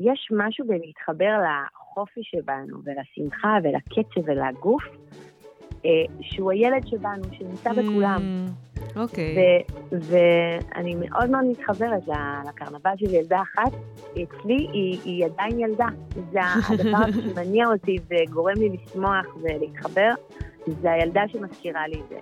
יש 0.00 0.28
משהו 0.32 0.66
בלהתחבר 0.66 1.32
לחופש 1.44 2.30
שבנו, 2.30 2.78
ולשמחה, 2.84 3.56
ולקצב, 3.64 4.20
ולגוף, 4.28 4.82
אה, 5.84 5.90
שהוא 6.20 6.52
הילד 6.52 6.86
שבנו, 6.86 7.24
שנמצא 7.32 7.72
בכולם. 7.72 8.20
Mm, 8.20 8.80
אוקיי. 8.96 9.36
ו- 9.36 9.98
ואני 10.00 10.94
מאוד 10.94 11.30
מאוד 11.30 11.44
מתחברת 11.44 12.02
לקרנבל 12.48 12.92
של 12.96 13.14
ילדה 13.14 13.42
אחת. 13.42 13.72
אצלי 14.10 14.66
היא, 14.72 15.00
היא 15.04 15.24
עדיין 15.24 15.60
ילדה. 15.60 15.86
זה 16.32 16.40
הדבר 16.68 17.12
שמניע 17.12 17.66
אותי 17.66 17.96
וגורם 18.10 18.54
לי 18.56 18.68
לשמוח 18.68 19.26
ולהתחבר, 19.42 20.10
זה 20.66 20.92
הילדה 20.92 21.22
שמזכירה 21.28 21.88
לי 21.88 22.00
את 22.00 22.08
זה. 22.08 22.18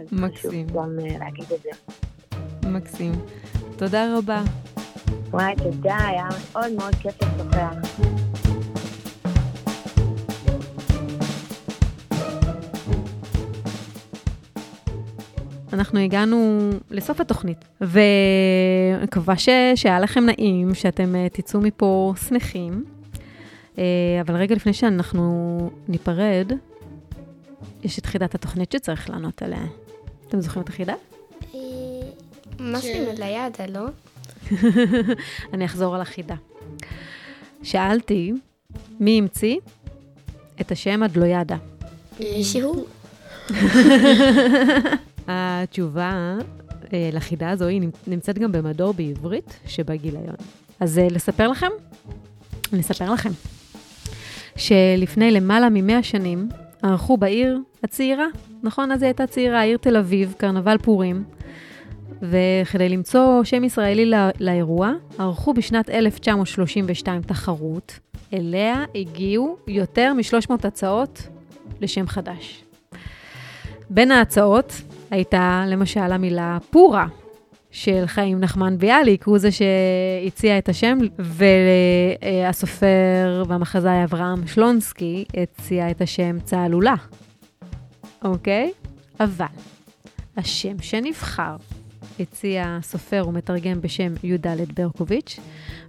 אז 0.00 0.12
מקסים. 0.12 0.66
חשוב 0.66 0.76
גם 0.76 0.98
אה, 1.00 1.18
להגיד 1.18 1.44
את 1.54 1.62
זה. 1.62 1.70
מקסים. 2.68 3.12
תודה 3.78 4.18
רבה. 4.18 4.42
וואי, 5.30 5.54
תודה, 5.56 5.96
היה 6.06 6.28
מאוד 6.52 6.72
מאוד 6.72 6.94
כיף 6.94 7.14
לשוחח. 7.22 8.06
אנחנו 15.72 15.98
הגענו 15.98 16.70
לסוף 16.90 17.20
התוכנית, 17.20 17.64
ואני 17.80 19.04
מקווה 19.04 19.36
ש... 19.36 19.48
שהיה 19.74 20.00
לכם 20.00 20.26
נעים, 20.26 20.74
שאתם 20.74 21.16
אה, 21.16 21.28
תצאו 21.28 21.60
מפה 21.60 22.14
שמחים. 22.28 22.84
אה, 23.78 23.84
אבל 24.20 24.36
רגע 24.36 24.54
לפני 24.54 24.72
שאנחנו 24.72 25.70
ניפרד, 25.88 26.52
יש 27.82 27.98
את 27.98 28.06
חידת 28.06 28.34
התוכנית 28.34 28.72
שצריך 28.72 29.10
לענות 29.10 29.42
עליה. 29.42 29.64
אתם 30.28 30.40
זוכרים 30.40 30.62
את 30.64 30.68
החידה? 30.68 30.94
אה, 31.54 31.60
משהו 32.60 32.90
עם 32.90 33.14
לידה, 33.18 33.66
לא? 33.68 33.86
אני 35.52 35.64
אחזור 35.64 35.94
על 35.94 36.00
החידה. 36.00 36.34
שאלתי, 37.62 38.32
מי 39.00 39.18
המציא 39.18 39.56
את 40.60 40.72
השם 40.72 41.02
הדלוידה? 41.02 41.56
שהוא? 42.42 42.84
התשובה 45.28 46.38
אה, 46.92 47.10
לחידה 47.12 47.50
הזו 47.50 47.66
היא 47.66 47.88
נמצאת 48.06 48.38
גם 48.38 48.52
במדור 48.52 48.94
בעברית 48.94 49.60
שבגיליון. 49.66 50.34
אז 50.80 50.98
אה, 50.98 51.08
לספר 51.10 51.48
לכם? 51.48 51.70
אני 52.72 52.80
אספר 52.80 53.12
לכם. 53.12 53.30
שלפני 54.56 55.30
למעלה 55.30 55.68
ממאה 55.70 56.02
שנים 56.02 56.48
ערכו 56.82 57.16
בעיר 57.16 57.58
הצעירה, 57.82 58.26
נכון? 58.62 58.92
אז 58.92 59.02
היא 59.02 59.06
הייתה 59.06 59.26
צעירה, 59.26 59.60
העיר 59.60 59.76
תל 59.76 59.96
אביב, 59.96 60.34
קרנבל 60.38 60.78
פורים. 60.78 61.24
וכדי 62.22 62.88
למצוא 62.88 63.44
שם 63.44 63.64
ישראלי 63.64 64.06
לא, 64.06 64.18
לאירוע, 64.40 64.92
ערכו 65.18 65.54
בשנת 65.54 65.90
1932 65.90 67.22
תחרות, 67.22 67.98
אליה 68.34 68.84
הגיעו 68.94 69.56
יותר 69.68 70.12
מ-300 70.12 70.66
הצעות 70.66 71.28
לשם 71.80 72.06
חדש. 72.06 72.64
בין 73.90 74.10
ההצעות 74.10 74.82
הייתה 75.10 75.64
למשל 75.66 76.12
המילה 76.12 76.58
פורה, 76.70 77.06
של 77.70 78.02
חיים 78.06 78.40
נחמן 78.40 78.78
ביאליק, 78.78 79.26
הוא 79.26 79.38
זה 79.38 79.48
שהציע 79.50 80.58
את 80.58 80.68
השם, 80.68 80.98
והסופר 81.18 83.44
והמחזאי 83.46 84.04
אברהם 84.04 84.46
שלונסקי 84.46 85.24
הציע 85.36 85.90
את 85.90 86.00
השם 86.00 86.40
צהלולה, 86.40 86.94
אוקיי? 88.24 88.72
אבל 89.20 89.46
השם 90.36 90.76
שנבחר 90.80 91.56
הציע 92.20 92.78
סופר 92.82 93.24
ומתרגם 93.28 93.80
בשם 93.80 94.14
י"ד 94.22 94.46
ברקוביץ', 94.74 95.40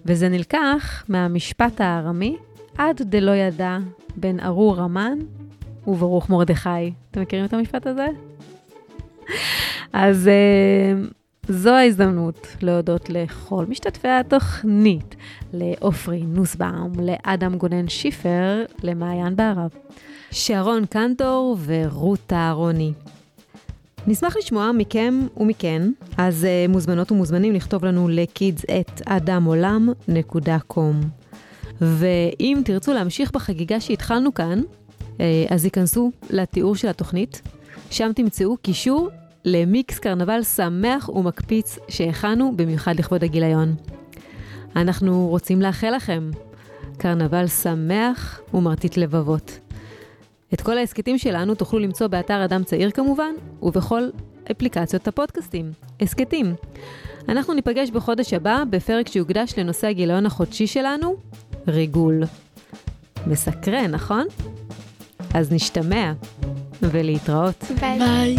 וזה 0.05 0.29
נלקח 0.29 1.03
מהמשפט 1.07 1.81
הארמי, 1.81 2.37
עד 2.77 3.01
דלא 3.01 3.31
ידע 3.31 3.77
בין 4.15 4.39
ארור 4.39 4.81
המן 4.81 5.17
וברוך 5.87 6.29
מרדכי. 6.29 6.93
אתם 7.11 7.21
מכירים 7.21 7.45
את 7.45 7.53
המשפט 7.53 7.87
הזה? 7.87 8.07
אז 9.93 10.29
uh, 10.29 11.13
זו 11.47 11.69
ההזדמנות 11.69 12.47
להודות 12.61 13.09
לכל 13.09 13.65
משתתפי 13.65 14.07
התוכנית, 14.07 15.15
לעופרי 15.53 16.21
נוסבאום, 16.21 16.91
לאדם 16.99 17.57
גונן 17.57 17.87
שיפר, 17.87 18.63
למעיין 18.83 19.35
בערב, 19.35 19.69
שרון 20.31 20.85
קנטור 20.85 21.57
ורות 21.65 22.33
אהרוני. 22.33 22.93
נשמח 24.07 24.37
לשמוע 24.37 24.71
מכם 24.71 25.27
ומכן, 25.37 25.81
אז 26.17 26.43
uh, 26.43 26.47
מוזמנות 26.71 27.11
ומוזמנים 27.11 27.53
לכתוב 27.53 27.85
לנו 27.85 28.07
ל-kids@adamolam.com. 28.07 31.05
ואם 31.81 32.61
תרצו 32.65 32.93
להמשיך 32.93 33.31
בחגיגה 33.31 33.79
שהתחלנו 33.79 34.33
כאן, 34.33 34.61
uh, 34.99 35.05
אז 35.49 35.65
ייכנסו 35.65 36.11
לתיאור 36.29 36.75
של 36.75 36.87
התוכנית, 36.87 37.41
שם 37.91 38.11
תמצאו 38.15 38.57
קישור 38.57 39.09
למיקס 39.45 39.99
קרנבל 39.99 40.43
שמח 40.43 41.09
ומקפיץ 41.09 41.79
שהכנו 41.89 42.53
במיוחד 42.55 42.99
לכבוד 42.99 43.23
הגיליון. 43.23 43.75
אנחנו 44.75 45.27
רוצים 45.27 45.61
לאחל 45.61 45.93
לכם 45.95 46.31
קרנבל 46.97 47.47
שמח 47.47 48.39
ומרטיט 48.53 48.97
לבבות. 48.97 49.59
את 50.53 50.61
כל 50.61 50.77
ההסכתים 50.77 51.17
שלנו 51.17 51.55
תוכלו 51.55 51.79
למצוא 51.79 52.07
באתר 52.07 52.45
אדם 52.45 52.63
צעיר 52.63 52.91
כמובן, 52.91 53.33
ובכל 53.61 54.09
אפליקציות 54.51 55.07
הפודקאסטים. 55.07 55.71
הסכתים. 56.01 56.55
אנחנו 57.29 57.53
ניפגש 57.53 57.89
בחודש 57.89 58.33
הבא 58.33 58.63
בפרק 58.69 59.07
שיוקדש 59.07 59.53
לנושא 59.57 59.87
הגיליון 59.87 60.25
החודשי 60.25 60.67
שלנו, 60.67 61.15
ריגול. 61.67 62.23
מסקרן, 63.27 63.91
נכון? 63.91 64.27
אז 65.33 65.51
נשתמע, 65.51 66.13
ולהתראות. 66.81 67.63
ביי. 67.79 67.99
ביי. 67.99 68.37